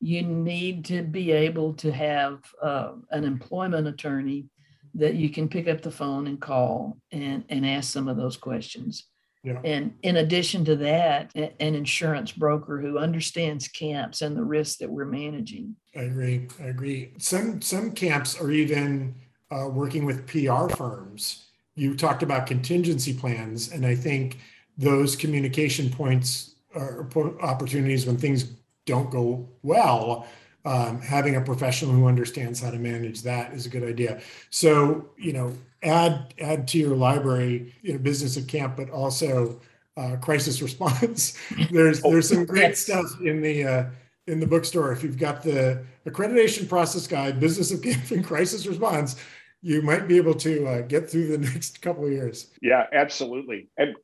[0.00, 4.46] you need to be able to have uh, an employment attorney
[4.94, 8.36] that you can pick up the phone and call and, and ask some of those
[8.36, 9.06] questions.
[9.44, 9.60] Yeah.
[9.64, 14.90] And in addition to that, an insurance broker who understands camps and the risks that
[14.90, 15.76] we're managing.
[15.94, 16.48] I agree.
[16.60, 17.12] I agree.
[17.18, 19.14] Some some camps are even
[19.50, 21.46] uh, working with PR firms.
[21.74, 24.38] You talked about contingency plans, and I think
[24.76, 27.08] those communication points are
[27.40, 28.52] opportunities when things
[28.84, 30.26] don't go well,
[30.64, 34.20] um, having a professional who understands how to manage that is a good idea.
[34.50, 39.60] So, you know, add add to your library, you know, business of camp, but also
[39.96, 41.38] uh, crisis response.
[41.70, 43.84] there's there's some great stuff in the uh,
[44.26, 44.92] in the bookstore.
[44.92, 49.16] If you've got the accreditation process guide, business of camp and crisis response,
[49.60, 52.50] you might be able to uh, get through the next couple of years.
[52.62, 53.68] Yeah, absolutely.
[53.76, 53.94] And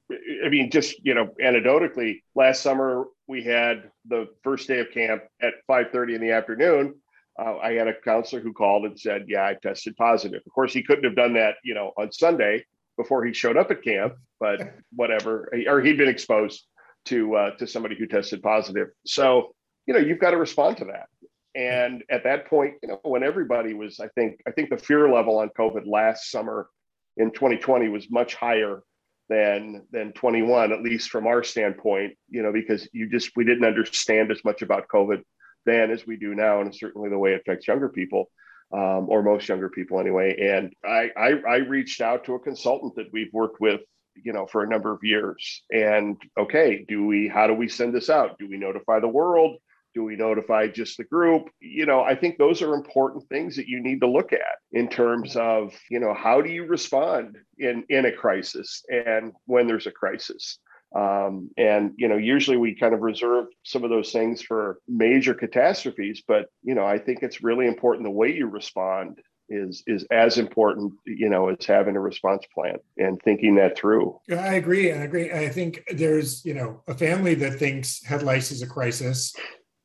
[0.45, 5.23] I mean, just you know, anecdotally, last summer we had the first day of camp
[5.41, 6.95] at 5:30 in the afternoon.
[7.39, 10.73] Uh, I had a counselor who called and said, "Yeah, I tested positive." Of course,
[10.73, 12.65] he couldn't have done that, you know, on Sunday
[12.97, 14.61] before he showed up at camp, but
[14.95, 15.53] whatever.
[15.67, 16.65] Or he'd been exposed
[17.07, 18.89] to uh, to somebody who tested positive.
[19.07, 19.55] So,
[19.87, 21.07] you know, you've got to respond to that.
[21.55, 25.09] And at that point, you know, when everybody was, I think, I think the fear
[25.09, 26.69] level on COVID last summer
[27.17, 28.83] in 2020 was much higher
[29.29, 33.65] than than 21, at least from our standpoint, you know, because you just we didn't
[33.65, 35.23] understand as much about COVID
[35.67, 38.31] then as we do now, and certainly the way it affects younger people.
[38.73, 40.37] Um, or most younger people anyway.
[40.41, 43.83] And I, I, I reached out to a consultant that we've worked with
[44.17, 47.95] you know for a number of years and okay do we how do we send
[47.95, 49.57] this out do we notify the world
[49.95, 51.49] do we notify just the group?
[51.61, 54.89] You know, I think those are important things that you need to look at in
[54.89, 59.87] terms of, you know, how do you respond in in a crisis and when there's
[59.87, 60.59] a crisis.
[60.95, 65.35] Um, and you know, usually we kind of reserve some of those things for major
[65.35, 70.07] catastrophes, but you know, I think it's really important the way you respond is is
[70.11, 74.91] as important you know as having a response plan and thinking that through i agree
[74.91, 78.67] i agree i think there's you know a family that thinks head lice is a
[78.67, 79.35] crisis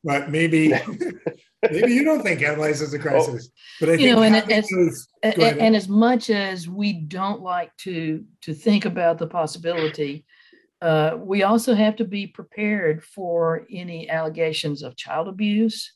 [0.04, 0.72] but maybe
[1.70, 3.50] maybe you don't think head is a crisis.
[3.78, 7.76] But I you know, and as, those, and, and as much as we don't like
[7.78, 10.24] to to think about the possibility,
[10.80, 15.92] uh, we also have to be prepared for any allegations of child abuse.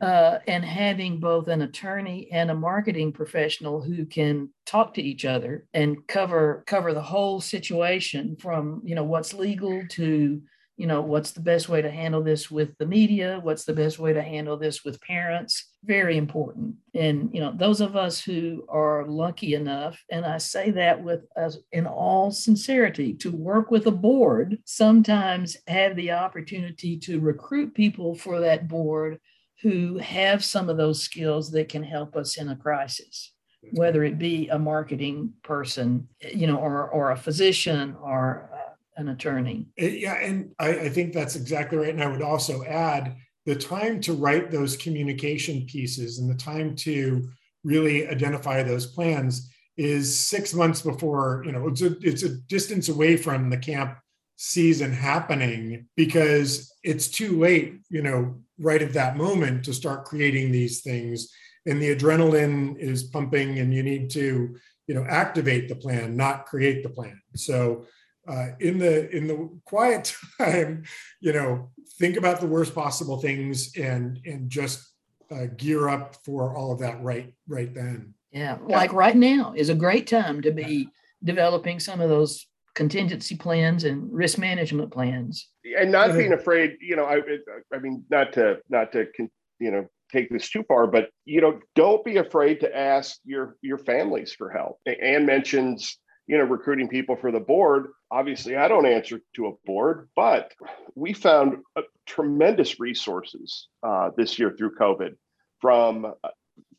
[0.00, 5.24] Uh, and having both an attorney and a marketing professional who can talk to each
[5.24, 10.40] other and cover cover the whole situation from you know what's legal to
[10.76, 13.40] you know what's the best way to handle this with the media?
[13.42, 15.72] What's the best way to handle this with parents?
[15.84, 16.76] Very important.
[16.94, 21.24] And you know those of us who are lucky enough and i say that with
[21.36, 27.74] us in all sincerity to work with a board sometimes have the opportunity to recruit
[27.74, 29.18] people for that board
[29.62, 33.32] who have some of those skills that can help us in a crisis
[33.72, 38.50] whether it be a marketing person you know or or a physician or
[38.96, 39.66] an attorney.
[39.76, 41.90] Yeah, and I, I think that's exactly right.
[41.90, 46.74] And I would also add the time to write those communication pieces and the time
[46.76, 47.28] to
[47.64, 52.88] really identify those plans is six months before you know it's a, it's a distance
[52.88, 53.98] away from the camp
[54.36, 60.50] season happening because it's too late you know right at that moment to start creating
[60.50, 61.30] these things
[61.66, 64.56] and the adrenaline is pumping and you need to
[64.86, 67.84] you know activate the plan not create the plan so
[68.28, 70.84] uh, in the in the quiet time,
[71.20, 74.86] you know, think about the worst possible things and and just
[75.30, 78.14] uh, gear up for all of that right right then.
[78.32, 80.90] Yeah, like right now is a great time to be
[81.24, 85.48] developing some of those contingency plans and risk management plans.
[85.78, 87.22] And not being afraid, you know, I
[87.74, 89.06] I mean not to not to
[89.58, 93.56] you know take this too far, but you know, don't be afraid to ask your
[93.62, 94.78] your families for help.
[94.86, 97.88] Ann mentions you know, recruiting people for the board.
[98.10, 100.52] Obviously, I don't answer to a board, but
[100.94, 101.58] we found
[102.06, 105.16] tremendous resources uh, this year through COVID
[105.60, 106.28] from uh,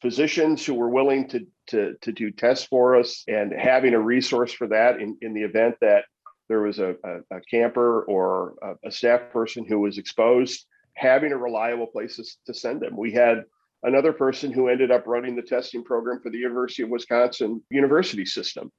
[0.02, 4.52] physicians who were willing to, to, to do tests for us and having a resource
[4.52, 6.06] for that in, in the event that
[6.50, 10.66] there was a, a, a camper or a, a staff person who was exposed
[10.98, 12.98] having a reliable place to send them.
[12.98, 13.44] We had
[13.84, 18.26] another person who ended up running the testing program for the University of Wisconsin university
[18.26, 18.72] system.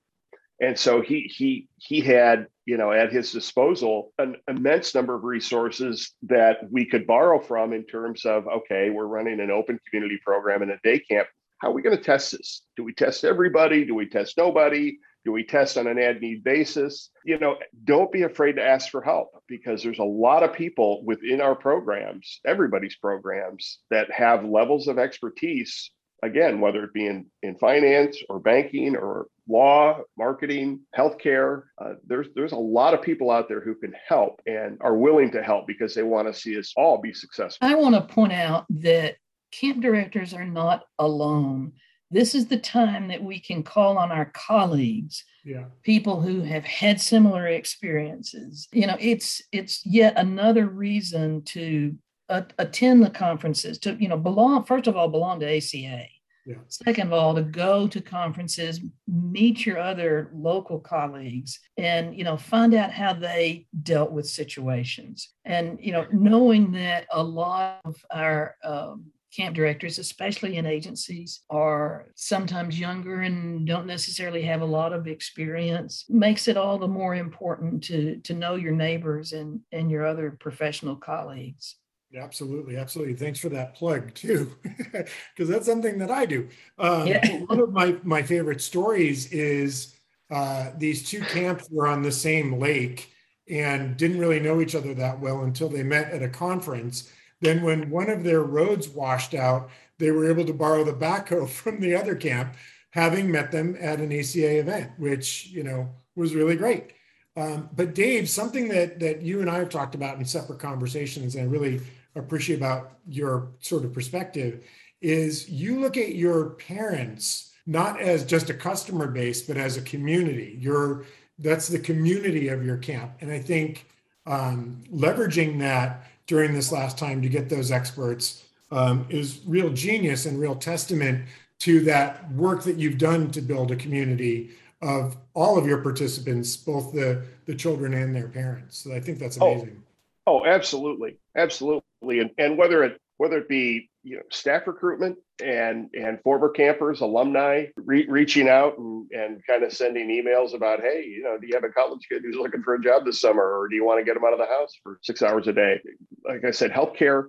[0.61, 5.25] And so he he he had, you know, at his disposal an immense number of
[5.25, 10.19] resources that we could borrow from in terms of okay, we're running an open community
[10.25, 11.29] program in a day camp.
[11.59, 12.63] How are we going to test this?
[12.77, 13.85] Do we test everybody?
[13.85, 14.99] Do we test nobody?
[15.25, 17.11] Do we test on an ad need basis?
[17.25, 21.05] You know, don't be afraid to ask for help because there's a lot of people
[21.05, 25.91] within our programs, everybody's programs, that have levels of expertise.
[26.23, 32.29] Again, whether it be in, in finance or banking or law, marketing, healthcare, uh, there's
[32.35, 35.67] there's a lot of people out there who can help and are willing to help
[35.67, 37.67] because they want to see us all be successful.
[37.67, 39.17] I want to point out that
[39.53, 41.73] camp directors are not alone
[42.11, 45.65] this is the time that we can call on our colleagues yeah.
[45.83, 51.95] people who have had similar experiences you know it's it's yet another reason to
[52.29, 56.07] uh, attend the conferences to you know belong first of all belong to aca
[56.49, 56.57] yeah.
[56.69, 62.39] Second of all, to go to conferences, meet your other local colleagues, and you know
[62.39, 68.03] find out how they dealt with situations, and you know knowing that a lot of
[68.11, 69.05] our um,
[69.37, 75.07] camp directors, especially in agencies, are sometimes younger and don't necessarily have a lot of
[75.07, 80.07] experience, makes it all the more important to, to know your neighbors and, and your
[80.07, 81.77] other professional colleagues.
[82.17, 83.15] Absolutely, absolutely.
[83.15, 86.49] Thanks for that plug too, because that's something that I do.
[86.79, 87.39] Um, yeah.
[87.47, 89.95] one of my my favorite stories is
[90.31, 93.13] uh, these two camps were on the same lake
[93.51, 97.63] and didn't really know each other that well until they met at a conference then,
[97.63, 101.81] when one of their roads washed out, they were able to borrow the backhoe from
[101.81, 102.55] the other camp,
[102.91, 106.93] having met them at an ACA event, which you know was really great.
[107.37, 111.35] Um, but Dave, something that that you and I have talked about in separate conversations,
[111.37, 111.81] and I really
[112.15, 114.65] appreciate about your sort of perspective,
[115.01, 119.83] is you look at your parents not as just a customer base, but as a
[119.83, 120.57] community.
[120.61, 121.05] You're
[121.39, 123.87] that's the community of your camp, and I think
[124.27, 130.27] um, leveraging that during this last time to get those experts um, is real genius
[130.27, 131.27] and real testament
[131.61, 134.51] to that work that you've done to build a community
[134.83, 138.79] of all of your participants, both the the children and their parents.
[138.79, 139.53] So I think that's oh.
[139.53, 139.83] amazing.
[140.27, 145.19] Oh, oh absolutely, absolutely, and and whether it whether it be you know staff recruitment
[145.43, 150.81] and and former campers alumni re- reaching out and, and kind of sending emails about
[150.81, 153.21] hey you know do you have a college kid who's looking for a job this
[153.21, 155.47] summer or do you want to get them out of the house for six hours
[155.49, 155.81] a day?
[156.25, 157.29] Like i said healthcare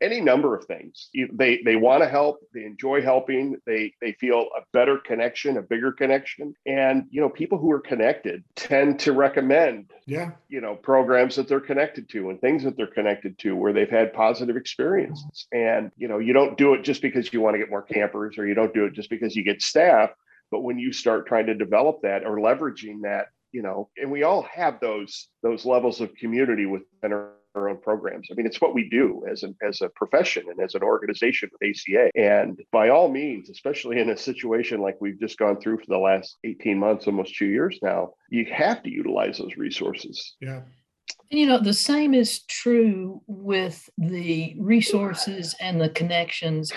[0.00, 1.10] any number of things.
[1.32, 5.62] They they want to help they enjoy helping they they feel a better connection a
[5.62, 6.54] bigger connection.
[6.66, 10.30] And you know people who are connected tend to recommend yeah.
[10.48, 13.90] you know programs that they're connected to and things that they're connected to where they've
[13.90, 15.46] had positive experiences.
[15.52, 18.38] And you know you don't do it just because you want to get more campers
[18.38, 20.10] or you don't do it just because you get staff.
[20.50, 24.22] But when you start trying to develop that or leveraging that you know and we
[24.22, 28.28] all have those those levels of community within our, our own programs.
[28.30, 31.50] I mean it's what we do as an as a profession and as an organization
[31.52, 35.78] with aca and by all means especially in a situation like we've just gone through
[35.78, 40.36] for the last 18 months almost two years now you have to utilize those resources.
[40.40, 40.62] Yeah.
[41.30, 46.72] And you know, the same is true with the resources and the connections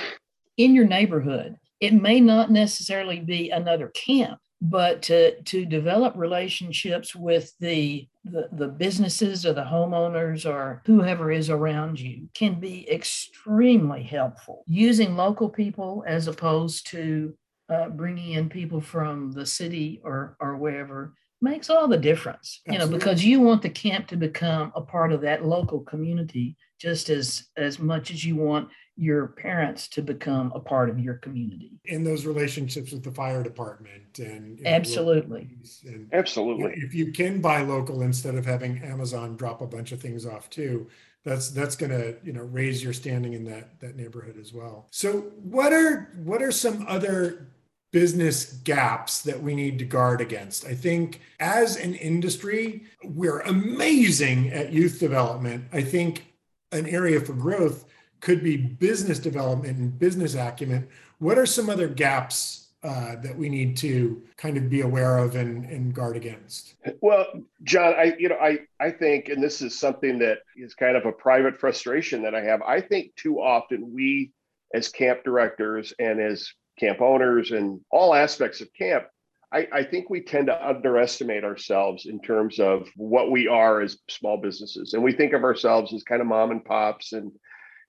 [0.58, 1.58] in your neighborhood.
[1.80, 8.48] It may not necessarily be another camp, but to, to develop relationships with the, the,
[8.54, 14.64] the businesses or the homeowners or whoever is around you can be extremely helpful.
[14.68, 17.34] Using local people as opposed to
[17.70, 21.14] uh, bringing in people from the city or, or wherever
[21.44, 22.74] makes all the difference Absolutely.
[22.74, 26.56] you know because you want the camp to become a part of that local community
[26.80, 31.16] just as as much as you want your parents to become a part of your
[31.16, 35.50] community in those relationships with the fire department and absolutely
[35.86, 40.00] and absolutely if you can buy local instead of having amazon drop a bunch of
[40.00, 40.88] things off too
[41.24, 44.88] that's that's going to you know raise your standing in that that neighborhood as well
[44.92, 47.48] so what are what are some other
[47.94, 50.66] business gaps that we need to guard against.
[50.66, 55.66] I think as an industry, we're amazing at youth development.
[55.72, 56.26] I think
[56.72, 57.86] an area for growth
[58.24, 60.88] could be business development and business acumen.
[61.20, 65.36] What are some other gaps uh, that we need to kind of be aware of
[65.36, 66.76] and, and guard against?
[67.02, 67.26] Well,
[67.64, 71.06] John, I you know I I think, and this is something that is kind of
[71.06, 72.62] a private frustration that I have.
[72.62, 74.32] I think too often we
[74.74, 76.50] as camp directors and as
[76.80, 79.04] camp owners and all aspects of camp,
[79.52, 84.00] I, I, think we tend to underestimate ourselves in terms of what we are as
[84.10, 84.94] small businesses.
[84.94, 87.14] And we think of ourselves as kind of mom and pops.
[87.14, 87.32] And,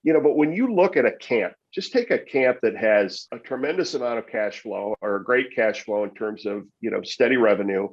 [0.05, 3.27] you know, but when you look at a camp, just take a camp that has
[3.33, 6.91] a tremendous amount of cash flow or a great cash flow in terms of, you
[6.91, 7.89] know, steady revenue.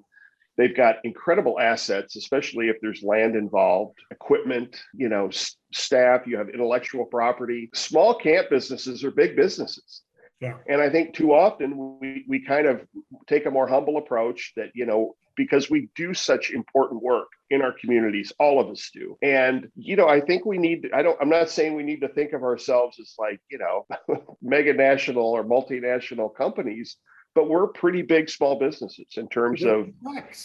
[0.58, 6.38] They've got incredible assets, especially if there's land involved, equipment, you know, s- staff, you
[6.38, 7.70] have intellectual property.
[7.74, 10.04] Small camp businesses are big businesses
[10.42, 10.56] yeah.
[10.68, 12.82] And I think too often we, we kind of
[13.28, 17.62] take a more humble approach that, you know, because we do such important work in
[17.62, 19.18] our communities, all of us do.
[19.22, 22.08] And, you know, I think we need, I don't, I'm not saying we need to
[22.08, 23.86] think of ourselves as like, you know,
[24.42, 26.98] mega national or multinational companies,
[27.36, 29.90] but we're pretty big small businesses in terms of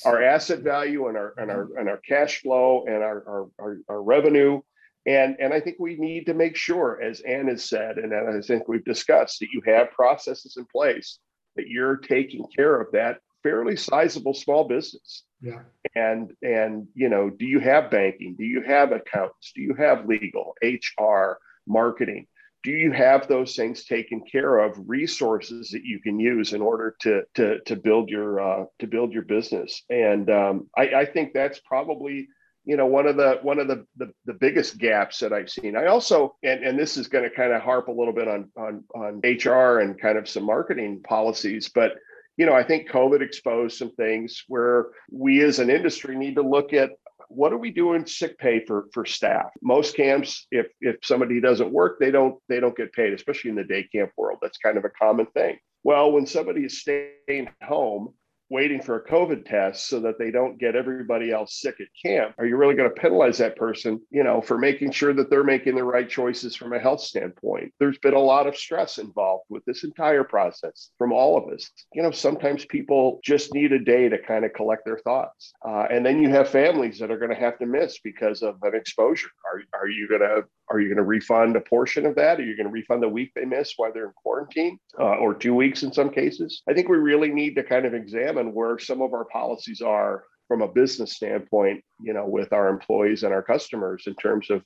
[0.04, 3.78] our asset value and our and our and our cash flow and our our, our,
[3.88, 4.60] our revenue.
[5.04, 8.40] And, and I think we need to make sure, as Ann has said, and I
[8.40, 11.20] think we've discussed, that you have processes in place
[11.56, 15.22] that you're taking care of that fairly sizable small business.
[15.40, 15.60] Yeah.
[15.94, 18.34] And and you know, do you have banking?
[18.36, 19.52] Do you have accounts?
[19.54, 22.26] Do you have legal, HR, marketing?
[22.64, 24.76] Do you have those things taken care of?
[24.86, 29.12] Resources that you can use in order to to to build your uh, to build
[29.12, 29.82] your business.
[29.88, 32.28] And um, I, I think that's probably
[32.64, 35.76] you know one of the one of the, the, the biggest gaps that i've seen
[35.76, 38.50] i also and, and this is going to kind of harp a little bit on
[38.56, 41.92] on on hr and kind of some marketing policies but
[42.36, 46.42] you know i think covid exposed some things where we as an industry need to
[46.42, 46.90] look at
[47.28, 49.46] what are we doing sick pay for for staff?
[49.62, 53.56] Most camps if if somebody doesn't work they don't they don't get paid especially in
[53.56, 54.38] the day camp world.
[54.40, 55.58] That's kind of a common thing.
[55.82, 58.14] Well when somebody is staying home
[58.48, 62.34] waiting for a COVID test so that they don't get everybody else sick at camp?
[62.38, 65.44] Are you really going to penalize that person, you know, for making sure that they're
[65.44, 67.72] making the right choices from a health standpoint?
[67.78, 71.68] There's been a lot of stress involved with this entire process from all of us.
[71.92, 75.52] You know, sometimes people just need a day to kind of collect their thoughts.
[75.66, 78.56] Uh, and then you have families that are going to have to miss because of
[78.62, 79.30] an exposure.
[79.52, 82.40] Are, are you going to are you going to refund a portion of that?
[82.40, 85.32] Are you going to refund the week they missed while they're in quarantine uh, or
[85.32, 86.62] two weeks in some cases?
[86.68, 90.24] I think we really need to kind of examine where some of our policies are
[90.48, 94.62] from a business standpoint, you know, with our employees and our customers in terms of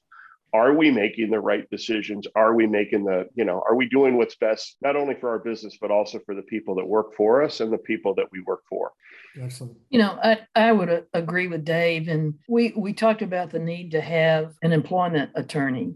[0.52, 2.26] are we making the right decisions?
[2.34, 5.38] Are we making the, you know, are we doing what's best, not only for our
[5.38, 8.40] business, but also for the people that work for us and the people that we
[8.40, 8.90] work for?
[9.40, 9.76] Excellent.
[9.90, 12.08] You know, I, I would uh, agree with Dave.
[12.08, 15.94] And we, we talked about the need to have an employment attorney.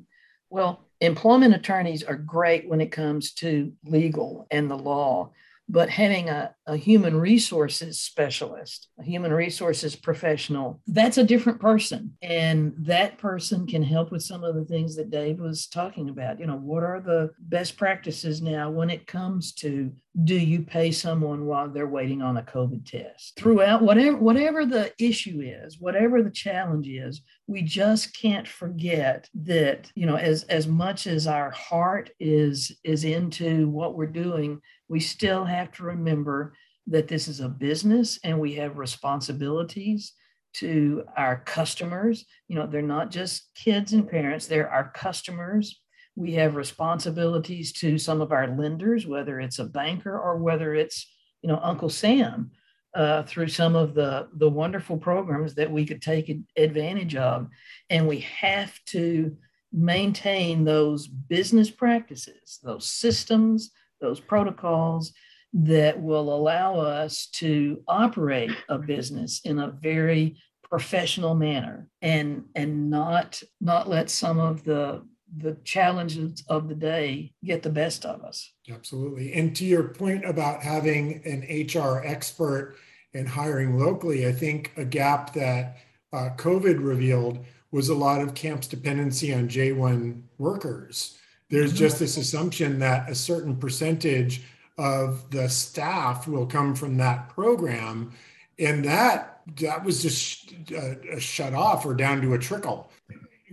[0.51, 5.33] Well, employment attorneys are great when it comes to legal and the law
[5.69, 12.13] but having a, a human resources specialist, a human resources professional, that's a different person.
[12.23, 16.39] And that person can help with some of the things that Dave was talking about.
[16.39, 19.93] You know, what are the best practices now when it comes to
[20.23, 23.35] do you pay someone while they're waiting on a COVID test?
[23.37, 29.91] Throughout whatever whatever the issue is, whatever the challenge is, we just can't forget that,
[29.97, 35.01] you know, as as much as our heart is is into what we're doing, we
[35.01, 36.55] still have to remember
[36.87, 40.13] that this is a business and we have responsibilities
[40.55, 42.25] to our customers.
[42.47, 45.81] You know, they're not just kids and parents, they're our customers.
[46.17, 51.13] We have responsibilities to some of our lenders, whether it's a banker or whether it's,
[51.43, 52.53] you know, Uncle Sam,
[52.95, 57.49] uh, through some of the, the wonderful programs that we could take advantage of.
[57.91, 59.37] And we have to
[59.73, 65.13] maintain those business practices, those systems, those protocols
[65.53, 70.37] that will allow us to operate a business in a very
[70.69, 75.01] professional manner and and not not let some of the
[75.37, 78.53] the challenges of the day get the best of us.
[78.71, 79.33] Absolutely.
[79.35, 82.77] And to your point about having an HR expert
[83.15, 85.79] and hiring locally, I think a gap that
[86.13, 91.19] uh, COVID revealed was a lot of camp's dependency on J1 workers
[91.51, 91.79] there's mm-hmm.
[91.79, 94.43] just this assumption that a certain percentage
[94.79, 98.13] of the staff will come from that program
[98.59, 102.91] and that that was just uh, shut off or down to a trickle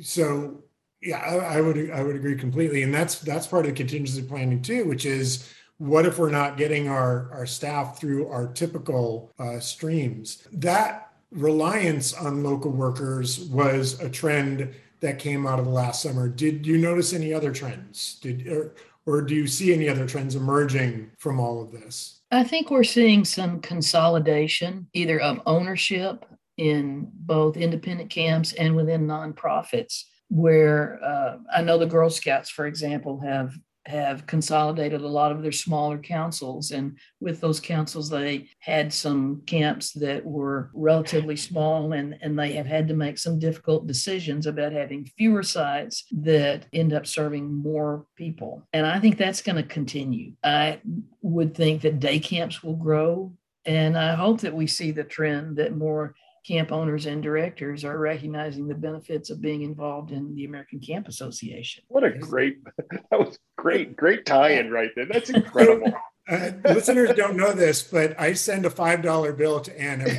[0.01, 0.63] so
[1.01, 4.21] yeah I, I, would i would agree completely and that's that's part of the contingency
[4.21, 9.31] planning too which is what if we're not getting our our staff through our typical
[9.39, 15.71] uh, streams that reliance on local workers was a trend that came out of the
[15.71, 16.27] last summer.
[16.29, 18.19] Did you notice any other trends?
[18.21, 18.75] Did or,
[19.05, 22.21] or do you see any other trends emerging from all of this?
[22.31, 26.25] I think we're seeing some consolidation either of ownership
[26.57, 32.65] in both independent camps and within nonprofits where uh, I know the Girl Scouts, for
[32.65, 33.53] example, have
[33.88, 36.69] have consolidated a lot of their smaller councils.
[36.69, 42.51] And with those councils, they had some camps that were relatively small and, and they
[42.53, 47.51] have had to make some difficult decisions about having fewer sites that end up serving
[47.51, 48.67] more people.
[48.71, 50.34] And I think that's going to continue.
[50.43, 50.79] I
[51.23, 53.34] would think that day camps will grow.
[53.65, 56.13] And I hope that we see the trend that more
[56.45, 61.07] camp owners and directors are recognizing the benefits of being involved in the American Camp
[61.07, 61.83] Association.
[61.87, 65.05] What a great, that was great, great tie-in right there.
[65.05, 65.93] That's incredible.
[66.29, 70.03] Uh, listeners don't know this, but I send a five dollar bill to Anna.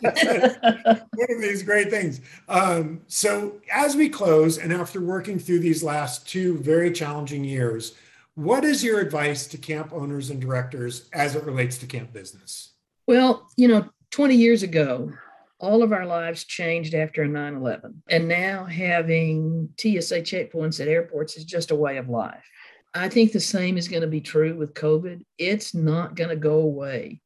[0.00, 2.20] One of these great things.
[2.46, 7.96] Um, so, as we close, and after working through these last two very challenging years,
[8.34, 12.74] what is your advice to camp owners and directors as it relates to camp business?
[13.06, 15.10] Well, you know, 20 years ago,
[15.60, 18.02] all of our lives changed after 9 11.
[18.08, 22.44] And now having TSA checkpoints at airports is just a way of life.
[22.94, 25.22] I think the same is going to be true with COVID.
[25.38, 27.20] It's not going to go away.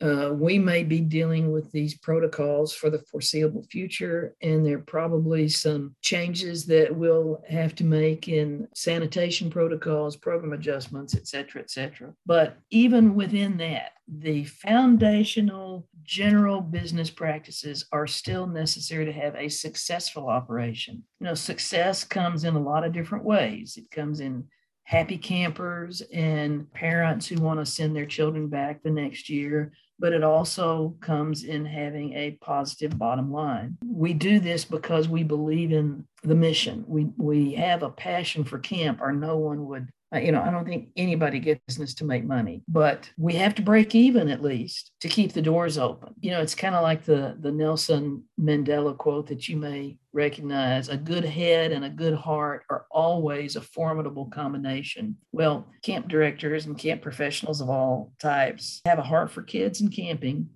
[0.00, 4.82] Uh, we may be dealing with these protocols for the foreseeable future, and there are
[4.82, 11.60] probably some changes that we'll have to make in sanitation protocols, program adjustments, et cetera,
[11.60, 12.14] et cetera.
[12.26, 19.48] But even within that, the foundational general business practices are still necessary to have a
[19.48, 21.02] successful operation.
[21.20, 23.76] You know, success comes in a lot of different ways.
[23.76, 24.44] It comes in
[24.84, 30.12] happy campers and parents who want to send their children back the next year but
[30.12, 33.76] it also comes in having a positive bottom line.
[33.84, 36.84] We do this because we believe in the mission.
[36.86, 40.50] We we have a passion for camp, or no one would Uh, you know, I
[40.50, 44.40] don't think anybody gets business to make money, but we have to break even at
[44.40, 46.14] least to keep the doors open.
[46.20, 50.88] You know, it's kind of like the the Nelson Mandela quote that you may recognize:
[50.88, 56.64] "A good head and a good heart are always a formidable combination." Well, camp directors
[56.64, 60.48] and camp professionals of all types have a heart for kids and camping,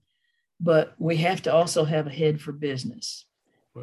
[0.61, 3.27] but we have to also have a head for business.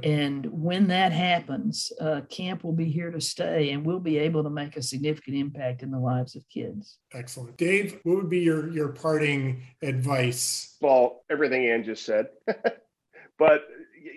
[0.03, 4.43] And when that happens, uh, camp will be here to stay and we'll be able
[4.43, 6.97] to make a significant impact in the lives of kids.
[7.13, 7.57] Excellent.
[7.57, 10.77] Dave, what would be your, your parting advice?
[10.79, 12.27] Well, everything Ann just said.
[13.39, 13.63] but,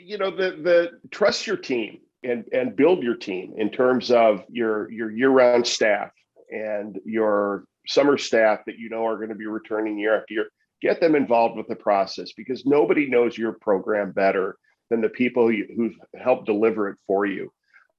[0.04, 4.44] you know, the, the trust your team and, and build your team in terms of
[4.50, 6.10] your, your year round staff
[6.50, 10.48] and your summer staff that you know are going to be returning year after year.
[10.82, 14.56] Get them involved with the process because nobody knows your program better
[14.92, 17.50] than the people who've helped deliver it for you.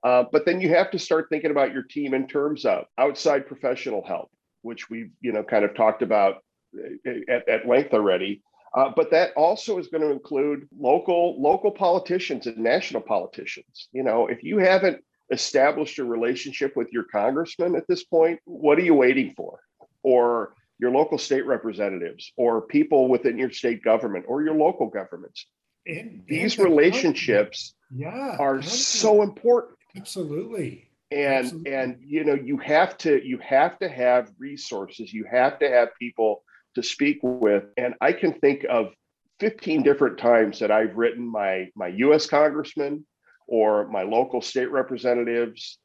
[0.03, 3.47] Uh, but then you have to start thinking about your team in terms of outside
[3.47, 4.29] professional help,
[4.61, 6.43] which we've you know kind of talked about
[6.77, 8.43] uh, at, at length already.
[8.75, 13.87] Uh, but that also is going to include local local politicians and national politicians.
[13.91, 18.77] You know, if you haven't established a relationship with your congressman at this point, what
[18.77, 19.61] are you waiting for?
[20.03, 25.47] Or your local state representatives, or people within your state government, or your local governments
[25.85, 29.77] and, these relationships yeah, are so important.
[29.95, 30.89] Absolutely.
[31.11, 31.73] And absolutely.
[31.73, 35.13] and you know you have to you have to have resources.
[35.13, 36.43] You have to have people
[36.75, 37.65] to speak with.
[37.77, 38.93] And i can think of
[39.39, 43.05] 15 different times that i've written my my us congressman
[43.47, 45.79] or my local state representatives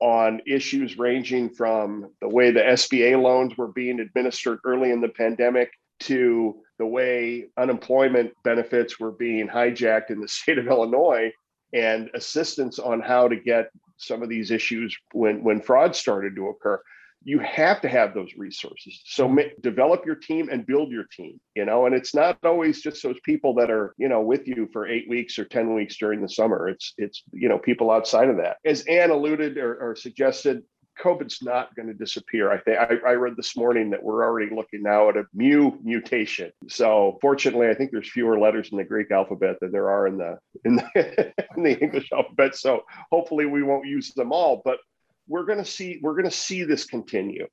[0.00, 5.08] on issues ranging from the way the sba loans were being administered early in the
[5.08, 5.70] pandemic
[6.00, 11.30] to the way unemployment benefits were being hijacked in the state of Illinois
[11.72, 16.48] and assistance on how to get some of these issues when when fraud started to
[16.48, 16.82] occur.
[17.22, 18.98] You have to have those resources.
[19.04, 19.34] So mm-hmm.
[19.34, 23.02] ma- develop your team and build your team you know and it's not always just
[23.02, 26.22] those people that are you know with you for eight weeks or 10 weeks during
[26.22, 26.68] the summer.
[26.68, 28.56] It's it's you know people outside of that.
[28.64, 30.62] As ann alluded or, or suggested
[30.98, 32.50] COVID's not going to disappear.
[32.50, 35.72] I think I, I, read this morning that we're already looking now at a mu
[35.82, 36.52] mutation.
[36.68, 40.18] So fortunately, I think there's fewer letters in the Greek alphabet than there are in
[40.18, 42.56] the in the, in the English alphabet.
[42.56, 44.62] So hopefully, we won't use them all.
[44.64, 44.78] But
[45.26, 47.46] we're going to see we're going to see this continue,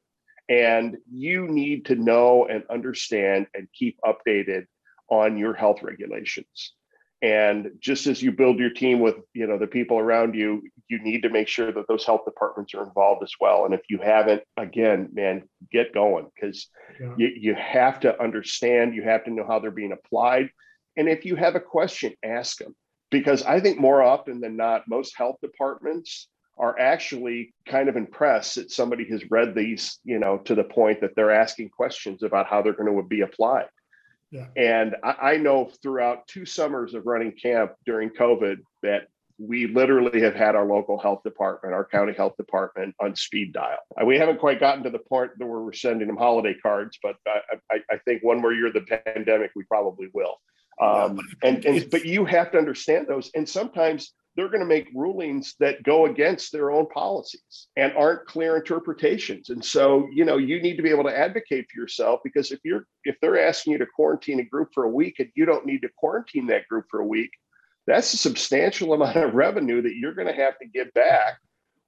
[0.49, 4.65] and you need to know and understand and keep updated
[5.09, 6.73] on your health regulations
[7.21, 10.99] and just as you build your team with you know the people around you you
[10.99, 13.65] need to make sure that those health departments are involved as well.
[13.65, 16.67] And if you haven't again man get going because
[16.99, 17.13] yeah.
[17.17, 20.49] you, you have to understand you have to know how they're being applied.
[20.95, 22.75] And if you have a question ask them
[23.09, 28.55] because i think more often than not most health departments are actually kind of impressed
[28.55, 32.47] that somebody has read these you know to the point that they're asking questions about
[32.47, 33.67] how they're going to be applied
[34.55, 39.07] And I, I know throughout two summers of running camp during COVID that
[39.39, 43.77] we literally have had our local health department, our county health department on speed dial.
[43.99, 47.17] Uh, we haven't quite gotten to the point where we're sending them holiday cards, but
[47.27, 50.37] I, I, I think one more year of the pandemic, we probably will.
[50.81, 53.31] Um, and, and but you have to understand those.
[53.35, 58.27] And sometimes they're going to make rulings that go against their own policies and aren't
[58.27, 59.49] clear interpretations.
[59.49, 62.59] And so, you know, you need to be able to advocate for yourself because if
[62.63, 65.65] you're if they're asking you to quarantine a group for a week and you don't
[65.65, 67.31] need to quarantine that group for a week,
[67.87, 71.39] that's a substantial amount of revenue that you're going to have to give back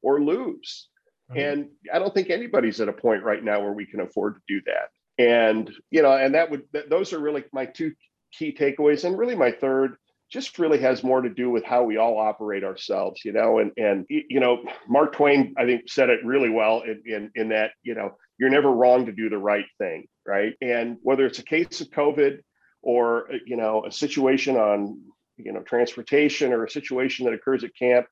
[0.02, 0.88] or lose.
[1.30, 1.42] Right.
[1.42, 4.42] And I don't think anybody's at a point right now where we can afford to
[4.48, 4.90] do that.
[5.24, 7.94] And, you know, and that would, those are really my two
[8.38, 9.04] key takeaways.
[9.04, 9.96] And really my third
[10.32, 13.72] just really has more to do with how we all operate ourselves, you know, and,
[13.78, 17.72] and, you know, Mark Twain, I think said it really well in, in, in that,
[17.82, 20.08] you know, you're never wrong to do the right thing.
[20.28, 20.54] Right.
[20.62, 22.40] And whether it's a case of COVID
[22.84, 25.02] or, you know, a situation on
[25.40, 28.06] you know transportation or a situation that occurs at camp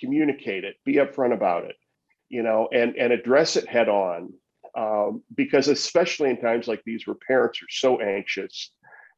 [0.00, 1.76] communicate it be upfront about it
[2.28, 4.32] you know and and address it head on
[4.76, 8.70] um, because especially in times like these where parents are so anxious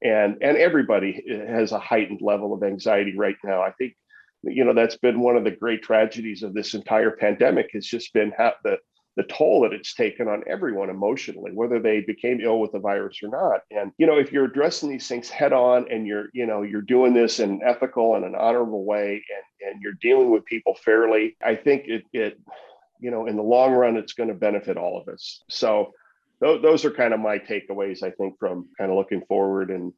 [0.02, 3.94] and and everybody has a heightened level of anxiety right now i think
[4.42, 8.12] you know that's been one of the great tragedies of this entire pandemic has just
[8.12, 8.78] been how the
[9.16, 13.18] the toll that it's taken on everyone emotionally, whether they became ill with the virus
[13.22, 13.60] or not.
[13.70, 16.80] And you know, if you're addressing these things head on and you're, you know, you're
[16.80, 19.22] doing this in an ethical and an honorable way
[19.60, 22.40] and, and you're dealing with people fairly, I think it it,
[23.00, 25.42] you know, in the long run, it's going to benefit all of us.
[25.48, 25.92] So
[26.40, 29.92] those are kind of my takeaways, I think, from kind of looking forward and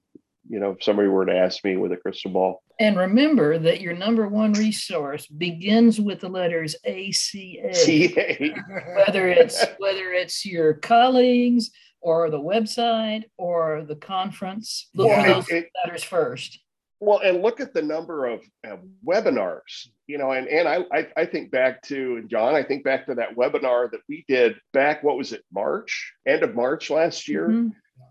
[0.49, 2.63] you know, if somebody were to ask me with a crystal ball.
[2.81, 7.75] And remember that your number one resource begins with the letters ACA.
[7.75, 8.55] CA.
[8.97, 11.71] whether it's whether it's your colleagues
[12.01, 16.59] or the website or the conference, look yeah, for those it, letters first.
[17.05, 21.09] Well, and look at the number of uh, webinars, you know, and, and I, I,
[21.17, 24.55] I think back to, and John, I think back to that webinar that we did
[24.73, 27.49] back, what was it, March, end of March last year.
[27.49, 27.69] Mm-hmm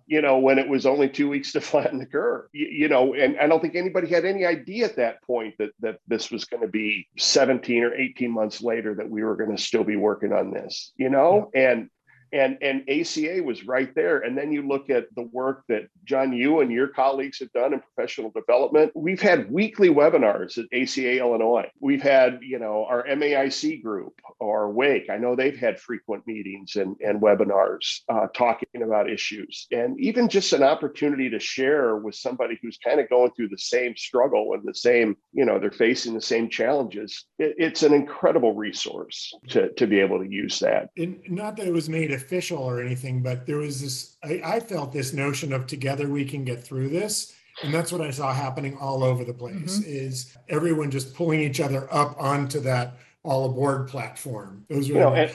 [0.07, 3.13] you know, when it was only two weeks to flatten the curve, you, you, know,
[3.13, 6.45] and I don't think anybody had any idea at that point that that this was
[6.45, 9.95] going to be 17 or 18 months later that we were going to still be
[9.95, 11.71] working on this, you know, yeah.
[11.71, 11.89] and
[12.33, 14.19] and and ACA was right there.
[14.19, 17.73] And then you look at the work that John, you and your colleagues have done
[17.73, 18.91] in professional development.
[18.95, 21.69] We've had weekly webinars at ACA Illinois.
[21.79, 25.09] We've had, you know, our MAIC group or Wake.
[25.09, 30.27] I know they've had frequent meetings and, and webinars uh, talking about issues, and even
[30.27, 34.53] just an opportunity to share with somebody who's kind of going through the same struggle
[34.53, 37.25] and the same, you know, they're facing the same challenges.
[37.39, 40.89] It, it's an incredible resource to to be able to use that.
[40.97, 44.59] And not that it was made official or anything, but there was this, I, I,
[44.59, 47.33] felt this notion of together we can get through this.
[47.63, 49.83] And that's what I saw happening all over the place mm-hmm.
[49.85, 54.65] is everyone just pulling each other up onto that all aboard platform.
[54.69, 55.31] Those are you know, and,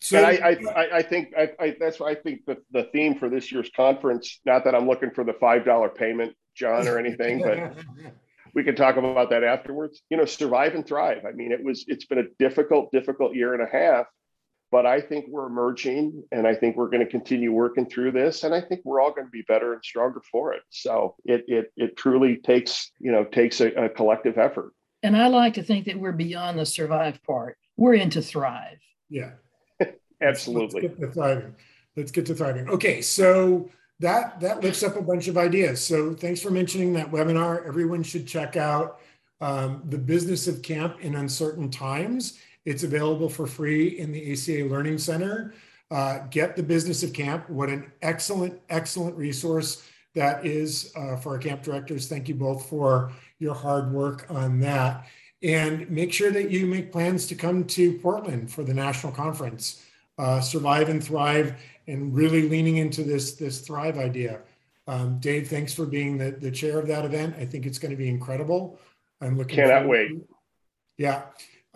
[0.00, 3.18] so and I, I, I think I, I, that's why I think the, the theme
[3.18, 7.40] for this year's conference, not that I'm looking for the $5 payment, John, or anything,
[7.40, 7.74] but
[8.54, 10.02] we can talk about that afterwards.
[10.10, 11.24] You know, survive and thrive.
[11.26, 14.06] I mean, it was, it's been a difficult, difficult year and a half
[14.74, 18.42] but I think we're emerging and I think we're going to continue working through this.
[18.42, 20.62] And I think we're all going to be better and stronger for it.
[20.70, 24.72] So it it it truly takes, you know, takes a, a collective effort.
[25.04, 27.56] And I like to think that we're beyond the survive part.
[27.76, 28.80] We're into thrive.
[29.08, 29.34] Yeah.
[30.20, 30.82] Absolutely.
[30.82, 31.54] Let's get to thriving.
[31.96, 32.68] Let's get to thriving.
[32.68, 33.00] Okay.
[33.00, 33.70] So
[34.00, 35.84] that that lifts up a bunch of ideas.
[35.84, 37.64] So thanks for mentioning that webinar.
[37.64, 38.98] Everyone should check out
[39.40, 44.64] um, the business of camp in uncertain times it's available for free in the ACA
[44.64, 45.54] Learning Center.
[45.90, 47.48] Uh, get the business of camp.
[47.48, 52.08] What an excellent, excellent resource that is uh, for our camp directors.
[52.08, 55.06] Thank you both for your hard work on that.
[55.42, 59.84] And make sure that you make plans to come to Portland for the national conference.
[60.16, 64.40] Uh, survive and thrive, and really leaning into this this thrive idea.
[64.86, 67.34] Um, Dave, thanks for being the, the chair of that event.
[67.38, 68.78] I think it's going to be incredible.
[69.20, 69.56] I'm looking.
[69.56, 70.12] Cannot wait.
[70.96, 71.22] Yeah.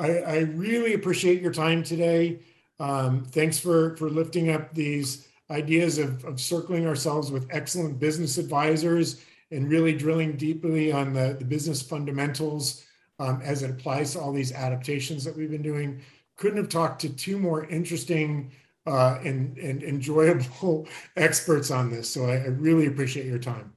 [0.05, 2.41] I, really appreciate your time today.
[2.79, 8.39] Um, thanks for, for lifting up these ideas of, of circling ourselves with excellent business
[8.39, 12.85] advisors and really drilling deeply on the, the business fundamentals
[13.19, 16.01] um, as it applies to all these adaptations that we've been doing.
[16.37, 18.53] Couldn't have talked to two more interesting
[18.87, 20.87] uh, and, and enjoyable
[21.17, 22.09] experts on this.
[22.09, 23.73] So I, I really appreciate your time.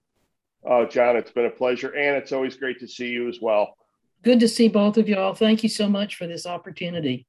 [0.63, 1.95] Oh, John, it's been a pleasure.
[1.95, 3.75] And it's always great to see you as well.
[4.23, 5.33] Good to see both of y'all.
[5.33, 7.25] Thank you so much for this opportunity.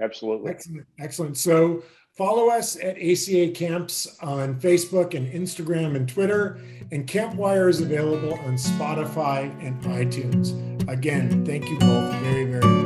[0.00, 0.50] Absolutely.
[0.50, 0.86] Excellent.
[0.98, 1.36] Excellent.
[1.36, 1.82] So
[2.12, 6.60] Follow us at ACA Camps on Facebook and Instagram and Twitter.
[6.90, 10.52] And Campwire is available on Spotify and iTunes.
[10.90, 12.81] Again, thank you both very, very much.